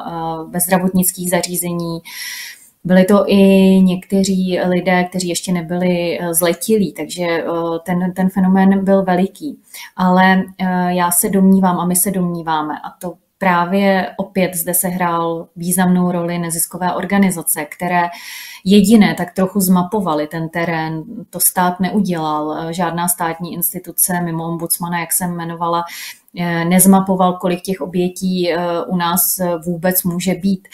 ve 0.51 0.61
zdravotnických 0.61 1.31
zařízení, 1.31 2.01
byli 2.89 3.05
to 3.05 3.25
i 3.27 3.37
někteří 3.83 4.61
lidé, 4.61 5.05
kteří 5.05 5.29
ještě 5.29 5.53
nebyli 5.53 6.19
eh, 6.21 6.35
zletilí, 6.35 6.93
takže 6.93 7.25
eh, 7.25 7.45
ten, 7.87 8.13
ten 8.13 8.31
fenomén 8.31 8.85
byl 8.85 9.05
veliký. 9.05 9.59
Ale 9.97 10.43
eh, 10.59 10.95
já 10.95 11.11
se 11.11 11.29
domnívám 11.29 11.81
a 11.81 11.87
my 11.87 11.97
se 11.97 12.11
domníváme, 12.11 12.75
a 12.85 12.91
to 13.01 13.15
právě 13.39 14.15
opět 14.17 14.55
zde 14.55 14.75
se 14.75 14.89
hrál 14.89 15.49
významnou 15.57 16.13
roli 16.13 16.39
neziskové 16.39 16.95
organizace, 16.95 17.65
které 17.65 18.03
jediné 18.65 19.15
tak 19.15 19.33
trochu 19.33 19.61
zmapovali 19.61 20.27
ten 20.27 20.49
terén. 20.49 21.03
To 21.31 21.41
stát 21.41 21.81
neudělal. 21.81 22.73
Žádná 22.73 23.09
státní 23.09 23.55
instituce 23.55 24.21
mimo 24.21 24.45
ombudsmana, 24.45 25.01
jak 25.01 25.13
jsem 25.13 25.33
jmenovala, 25.33 25.85
nezmapoval, 26.69 27.33
kolik 27.33 27.63
těch 27.63 27.81
obětí 27.81 28.51
u 28.87 28.97
nás 28.97 29.41
vůbec 29.67 30.03
může 30.03 30.35
být. 30.35 30.69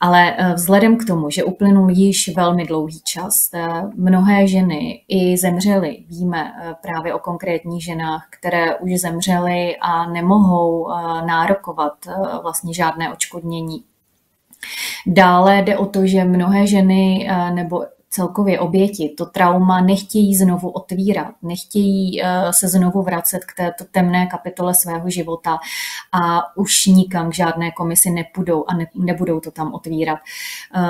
Ale 0.00 0.36
eh, 0.36 0.54
vzhledem 0.54 0.96
k 0.96 1.04
tomu, 1.04 1.30
že 1.30 1.44
uplynul 1.44 1.90
již 1.90 2.36
velmi 2.36 2.64
dlouhý 2.64 3.00
čas, 3.04 3.48
eh, 3.54 3.68
mnohé 3.94 4.46
ženy 4.46 5.04
i 5.08 5.36
zemřely. 5.36 6.04
Víme 6.08 6.52
eh, 6.62 6.74
právě 6.82 7.14
o 7.14 7.18
konkrétních 7.18 7.84
ženách, 7.84 8.26
které 8.30 8.76
už 8.76 9.00
zemřely 9.00 9.76
a 9.80 10.10
nemohou 10.10 10.88
nárokovat 11.26 11.92
vlastně 12.42 12.74
žádné 12.74 13.12
očkodnění. 13.12 13.84
Dále 15.06 15.62
jde 15.62 15.78
o 15.78 15.86
to, 15.86 16.06
že 16.06 16.24
mnohé 16.24 16.66
ženy 16.66 17.28
nebo 17.54 17.84
celkově 18.16 18.60
oběti 18.60 19.14
to 19.18 19.26
trauma 19.26 19.80
nechtějí 19.80 20.36
znovu 20.36 20.70
otvírat, 20.70 21.34
nechtějí 21.42 22.22
se 22.50 22.68
znovu 22.68 23.02
vracet 23.02 23.44
k 23.44 23.54
této 23.56 23.84
temné 23.90 24.26
kapitole 24.26 24.74
svého 24.74 25.10
života 25.10 25.58
a 26.12 26.42
už 26.56 26.86
nikam 26.86 27.30
k 27.30 27.34
žádné 27.34 27.70
komisi 27.70 28.10
nepůjdou 28.10 28.64
a 28.68 28.74
ne, 28.74 28.86
nebudou 28.94 29.40
to 29.40 29.50
tam 29.50 29.74
otvírat. 29.74 30.18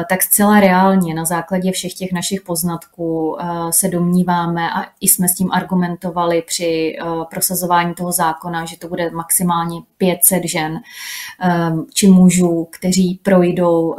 Tak 0.09 0.23
zcela 0.23 0.61
reálně 0.61 1.15
na 1.15 1.25
základě 1.25 1.73
všech 1.73 1.95
těch 1.95 2.13
našich 2.13 2.41
poznatků 2.41 3.37
se 3.71 3.89
domníváme 3.89 4.71
a 4.71 4.87
i 5.01 5.09
jsme 5.09 5.29
s 5.29 5.35
tím 5.35 5.53
argumentovali 5.53 6.43
při 6.43 6.97
prosazování 7.31 7.95
toho 7.95 8.13
zákona, 8.13 8.65
že 8.65 8.79
to 8.79 8.89
bude 8.89 9.11
maximálně 9.11 9.81
500 9.99 10.45
žen 10.45 10.81
či 11.95 12.09
mužů, 12.09 12.69
kteří 12.71 13.21
projdou 13.23 13.97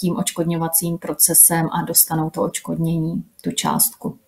tím 0.00 0.16
očkodňovacím 0.16 0.98
procesem 0.98 1.68
a 1.72 1.82
dostanou 1.82 2.30
to 2.30 2.42
očkodnění, 2.60 3.24
tu 3.42 3.50
částku. 3.52 4.18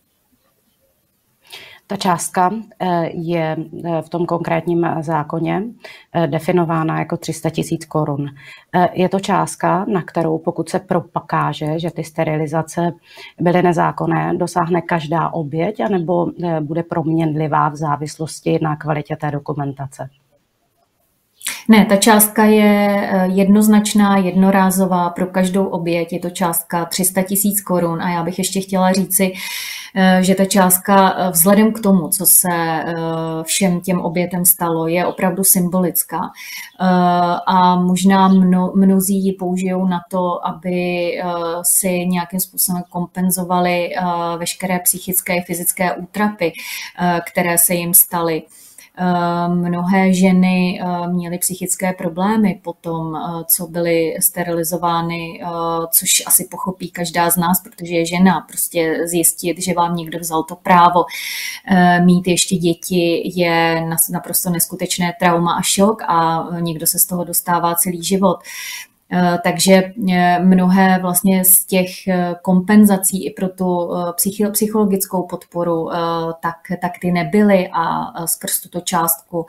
Ta 1.86 1.96
částka 1.96 2.50
eh, 2.80 3.10
je 3.12 3.56
eh, 3.84 4.02
v 4.02 4.08
tom 4.08 4.26
konkrétním 4.26 4.86
zákoně 5.00 5.62
eh, 6.12 6.26
definována 6.26 6.98
jako 6.98 7.16
300 7.16 7.50
tisíc 7.50 7.84
korun. 7.84 8.26
Je 8.92 9.08
to 9.08 9.20
částka, 9.20 9.84
na 9.88 10.02
kterou 10.02 10.38
pokud 10.38 10.68
se 10.68 10.78
propakáže, 10.78 11.78
že 11.78 11.90
ty 11.90 12.04
sterilizace 12.04 12.92
byly 13.40 13.62
nezákonné, 13.62 14.34
dosáhne 14.36 14.82
každá 14.82 15.28
oběť, 15.28 15.80
anebo 15.80 16.26
bude 16.60 16.82
proměnlivá 16.82 17.68
v 17.68 17.76
závislosti 17.76 18.58
na 18.62 18.76
kvalitě 18.76 19.16
té 19.16 19.30
dokumentace? 19.30 20.08
Ne, 21.68 21.84
ta 21.84 21.96
částka 21.96 22.44
je 22.44 23.08
eh, 23.10 23.26
jednoznačná, 23.26 24.16
jednorázová 24.16 25.10
pro 25.10 25.26
každou 25.26 25.66
oběť. 25.66 26.12
Je 26.12 26.18
to 26.18 26.30
částka 26.30 26.84
300 26.84 27.22
tisíc 27.22 27.60
korun 27.60 28.02
a 28.02 28.10
já 28.10 28.22
bych 28.22 28.38
ještě 28.38 28.60
chtěla 28.60 28.92
říci, 28.92 29.32
eh, 29.94 30.18
že 30.22 30.34
ta 30.34 30.44
částka 30.44 31.14
eh, 31.16 31.30
vzhledem 31.30 31.72
k 31.72 31.80
tomu, 31.80 32.08
co 32.08 32.26
se 32.26 32.48
všem 33.42 33.80
těm 33.80 34.00
obětem 34.00 34.44
stalo, 34.44 34.86
je 34.86 35.06
opravdu 35.06 35.44
symbolická. 35.44 36.20
A 37.46 37.76
možná 37.76 38.28
mno, 38.28 38.72
mnozí 38.74 39.24
ji 39.24 39.32
použijou 39.32 39.88
na 39.88 40.00
to, 40.10 40.46
aby 40.46 41.12
si 41.62 42.06
nějakým 42.06 42.40
způsobem 42.40 42.82
kompenzovali 42.90 43.90
veškeré 44.38 44.78
psychické 44.78 45.38
a 45.38 45.44
fyzické 45.46 45.94
útrapy, 45.94 46.52
které 47.24 47.58
se 47.58 47.74
jim 47.74 47.94
staly. 47.94 48.42
Eh, 48.98 49.48
mnohé 49.48 50.14
ženy 50.14 50.80
eh, 50.82 51.08
měly 51.08 51.38
psychické 51.38 51.92
problémy 51.92 52.60
po 52.62 52.72
tom, 52.72 53.16
eh, 53.16 53.44
co 53.44 53.66
byly 53.66 54.16
sterilizovány, 54.20 55.40
což 55.90 56.22
asi 56.26 56.48
pochopí 56.50 56.90
každá 56.90 57.30
z 57.30 57.36
nás, 57.36 57.60
protože 57.60 57.94
je 57.94 58.06
žena. 58.06 58.40
Prostě 58.40 58.98
zjistit, 59.04 59.62
že 59.62 59.74
vám 59.74 59.96
někdo 59.96 60.18
vzal 60.18 60.42
to 60.42 60.56
právo 60.56 61.04
mít 62.00 62.28
ještě 62.28 62.56
děti 62.56 63.32
je 63.34 63.86
naprosto 64.12 64.50
neskutečné 64.50 65.12
trauma 65.20 65.52
a 65.54 65.62
šok 65.62 66.02
a 66.02 66.46
někdo 66.60 66.86
se 66.86 66.98
z 66.98 67.06
toho 67.06 67.24
dostává 67.24 67.74
celý 67.74 68.02
život. 68.02 68.36
Eh, 69.14 69.38
takže 69.44 69.92
eh, 70.12 70.38
mnohé 70.38 70.98
vlastně 71.02 71.44
z 71.44 71.64
těch 71.64 72.08
eh, 72.08 72.34
kompenzací 72.42 73.26
i 73.26 73.30
pro 73.30 73.48
tu 73.48 73.90
psychologickou 74.52 75.26
podporu, 75.26 75.90
tak, 76.40 76.56
tak 76.80 76.92
ty 77.00 77.12
nebyly 77.12 77.68
a 77.72 78.26
skrz 78.26 78.60
tuto 78.60 78.80
částku 78.80 79.46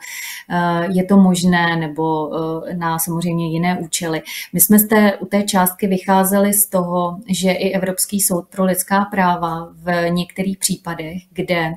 je 0.92 1.04
to 1.04 1.16
možné 1.16 1.76
nebo 1.76 2.30
na 2.76 2.98
samozřejmě 2.98 3.48
jiné 3.48 3.78
účely. 3.78 4.22
My 4.52 4.60
jsme 4.60 4.78
z 4.78 4.88
té, 4.88 5.16
u 5.16 5.26
té 5.26 5.42
částky 5.42 5.86
vycházeli 5.86 6.52
z 6.52 6.66
toho, 6.66 7.18
že 7.28 7.52
i 7.52 7.72
Evropský 7.72 8.20
soud 8.20 8.48
pro 8.48 8.64
lidská 8.64 9.04
práva 9.04 9.68
v 9.72 10.10
některých 10.10 10.58
případech, 10.58 11.22
kde 11.32 11.72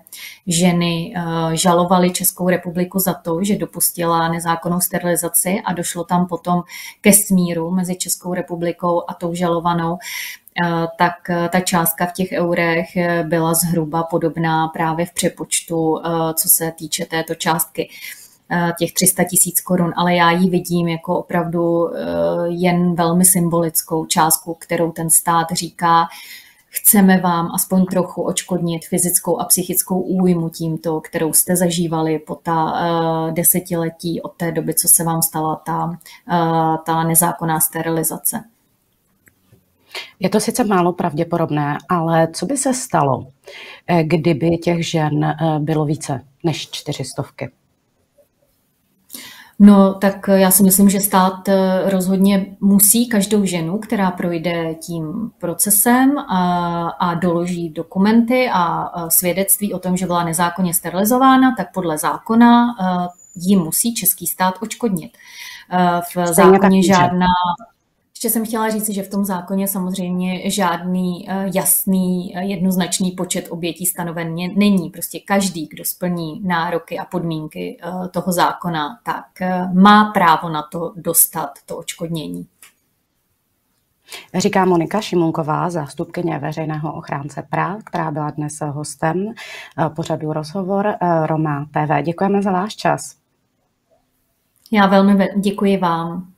ženy 0.47 1.13
žalovaly 1.53 2.11
Českou 2.11 2.49
republiku 2.49 2.99
za 2.99 3.13
to, 3.13 3.43
že 3.43 3.57
dopustila 3.57 4.29
nezákonnou 4.29 4.79
sterilizaci 4.79 5.61
a 5.65 5.73
došlo 5.73 6.03
tam 6.03 6.27
potom 6.27 6.63
ke 7.01 7.13
smíru 7.13 7.76
mezi 7.77 7.95
Českou 7.95 8.33
republikou 8.33 9.03
a 9.07 9.13
tou 9.13 9.33
žalovanou, 9.33 9.97
eh, 9.97 10.87
tak 10.97 11.29
eh, 11.29 11.49
ta 11.49 11.59
částka 11.59 12.05
v 12.05 12.13
těch 12.13 12.31
eurech 12.31 12.97
eh, 12.97 13.23
byla 13.23 13.53
zhruba 13.53 14.03
podobná 14.03 14.67
právě 14.67 15.05
v 15.05 15.13
přepočtu, 15.13 16.01
co 16.33 16.49
se 16.49 16.71
týče 16.71 17.05
této 17.05 17.35
částky 17.35 17.89
těch 18.79 18.93
300 18.93 19.23
tisíc 19.23 19.61
korun, 19.61 19.93
ale 19.95 20.15
já 20.15 20.31
ji 20.31 20.49
vidím 20.49 20.87
jako 20.87 21.19
opravdu 21.19 21.89
jen 22.47 22.95
velmi 22.95 23.25
symbolickou 23.25 24.05
částku, 24.05 24.53
kterou 24.53 24.91
ten 24.91 25.09
stát 25.09 25.47
říká, 25.51 26.07
chceme 26.77 27.21
vám 27.21 27.51
aspoň 27.53 27.85
trochu 27.85 28.21
očkodnit 28.21 28.85
fyzickou 28.85 29.39
a 29.39 29.45
psychickou 29.45 30.01
újmu 30.01 30.49
tímto, 30.49 31.01
kterou 31.01 31.33
jste 31.33 31.55
zažívali 31.55 32.19
po 32.19 32.35
ta 32.35 32.65
uh, 32.65 33.33
desetiletí 33.33 34.21
od 34.21 34.33
té 34.37 34.51
doby, 34.51 34.73
co 34.73 34.87
se 34.87 35.03
vám 35.03 35.21
stala 35.21 35.55
ta, 35.55 35.85
uh, 35.85 36.77
ta 36.85 37.03
nezákonná 37.03 37.59
sterilizace. 37.59 38.43
Je 40.19 40.29
to 40.29 40.39
sice 40.39 40.63
málo 40.63 40.93
pravděpodobné, 40.93 41.77
ale 41.89 42.27
co 42.33 42.45
by 42.45 42.57
se 42.57 42.73
stalo, 42.73 43.27
eh, 43.87 44.03
kdyby 44.03 44.57
těch 44.57 44.87
žen 44.87 45.35
bylo 45.59 45.85
více 45.85 46.21
než 46.43 46.69
čtyřistovky? 46.71 47.51
No, 49.59 49.93
tak 49.93 50.27
já 50.27 50.51
si 50.51 50.63
myslím, 50.63 50.89
že 50.89 50.99
stát 50.99 51.49
eh, 51.49 51.89
rozhodně 51.89 52.57
musí 52.59 53.09
každou 53.09 53.45
ženu, 53.45 53.77
která 53.77 54.11
projde 54.11 54.75
tím 54.75 55.31
procesem 55.39 56.17
a, 56.17 56.89
a 56.89 57.13
doloží 57.13 57.69
dokumenty 57.69 58.49
a 58.53 58.89
svědectví 59.09 59.73
o 59.73 59.79
tom, 59.79 59.97
že 59.97 60.05
byla 60.05 60.23
nezákonně 60.23 60.73
sterilizována, 60.73 61.55
tak 61.57 61.73
podle 61.73 61.97
zákona 61.97 62.75
eh, 62.81 63.07
ji 63.35 63.55
musí 63.55 63.93
český 63.93 64.27
stát 64.27 64.55
očkodnit. 64.59 65.17
Eh, 65.71 66.01
v 66.15 66.33
zákoně 66.33 66.83
žádná 66.83 67.27
ještě 68.17 68.29
jsem 68.29 68.45
chtěla 68.45 68.69
říct, 68.69 68.89
že 68.89 69.03
v 69.03 69.09
tom 69.09 69.25
zákoně 69.25 69.67
samozřejmě 69.67 70.51
žádný 70.51 71.29
eh, 71.29 71.49
jasný, 71.55 72.37
eh, 72.37 72.45
jednoznačný 72.45 73.11
počet 73.11 73.47
obětí 73.49 73.85
stanoven 73.85 74.35
není. 74.55 74.89
Prostě 74.89 75.19
každý, 75.19 75.67
kdo 75.67 75.85
splní 75.85 76.41
nároky 76.43 76.99
a 76.99 77.05
podmínky 77.05 77.77
eh, 77.83 78.07
toho 78.07 78.31
zákona, 78.31 78.99
tak 79.03 79.25
má 79.73 80.11
právo 80.11 80.49
na 80.49 80.63
to 80.71 80.93
dostat 80.95 81.49
to 81.65 81.77
očkodnění. 81.77 82.47
Říká 84.35 84.65
Monika 84.65 85.01
Šimunková, 85.01 85.69
zástupkyně 85.69 86.39
veřejného 86.39 86.93
ochránce 86.93 87.43
práv, 87.49 87.83
která 87.83 88.11
byla 88.11 88.31
dnes 88.31 88.53
hostem 88.71 89.33
pořadu 89.95 90.33
Rozhovor 90.33 90.95
Roma 91.25 91.65
TV. 91.71 92.03
Děkujeme 92.03 92.41
za 92.41 92.51
váš 92.51 92.75
čas. 92.75 93.15
Já 94.71 94.87
velmi 94.87 95.27
děkuji 95.37 95.77
vám. 95.77 96.36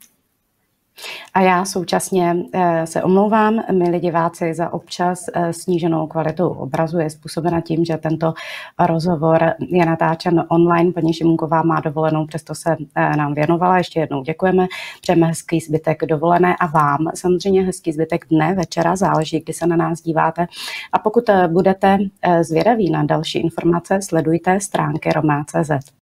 A 1.34 1.42
já 1.42 1.66
současně 1.66 2.36
eh, 2.54 2.88
se 2.88 3.04
omlouvám, 3.04 3.64
milí 3.72 4.00
diváci, 4.00 4.54
za 4.54 4.74
občas 4.74 5.26
eh, 5.34 5.54
sníženou 5.54 6.08
kvalitu 6.08 6.48
obrazu. 6.48 7.00
Je 7.00 7.10
způsobena 7.10 7.62
tím, 7.62 7.86
že 7.86 7.98
tento 7.98 8.34
rozhovor 8.80 9.54
je 9.60 9.86
natáčen 9.86 10.46
online. 10.50 10.92
Paní 10.92 11.14
Šimunková 11.14 11.64
má 11.64 11.80
dovolenou, 11.80 12.26
přesto 12.26 12.56
se 12.56 12.78
eh, 12.96 13.18
nám 13.18 13.34
věnovala. 13.34 13.78
Ještě 13.78 14.00
jednou 14.00 14.24
děkujeme. 14.24 14.68
Přejeme 15.02 15.28
hezký 15.28 15.60
zbytek 15.60 16.06
dovolené 16.06 16.56
a 16.60 16.66
vám 16.68 17.12
samozřejmě 17.16 17.64
hezký 17.64 17.92
zbytek 17.92 18.26
dne, 18.30 18.54
večera, 18.54 18.96
záleží, 18.96 19.40
kdy 19.40 19.54
se 19.54 19.68
na 19.68 19.76
nás 19.76 20.02
díváte. 20.02 20.48
A 20.92 21.00
pokud 21.00 21.24
budete 21.48 21.98
zvědaví 22.42 22.90
na 22.90 23.04
další 23.04 23.40
informace, 23.40 24.02
sledujte 24.02 24.60
stránky 24.60 25.10
Romá.cz. 25.14 26.00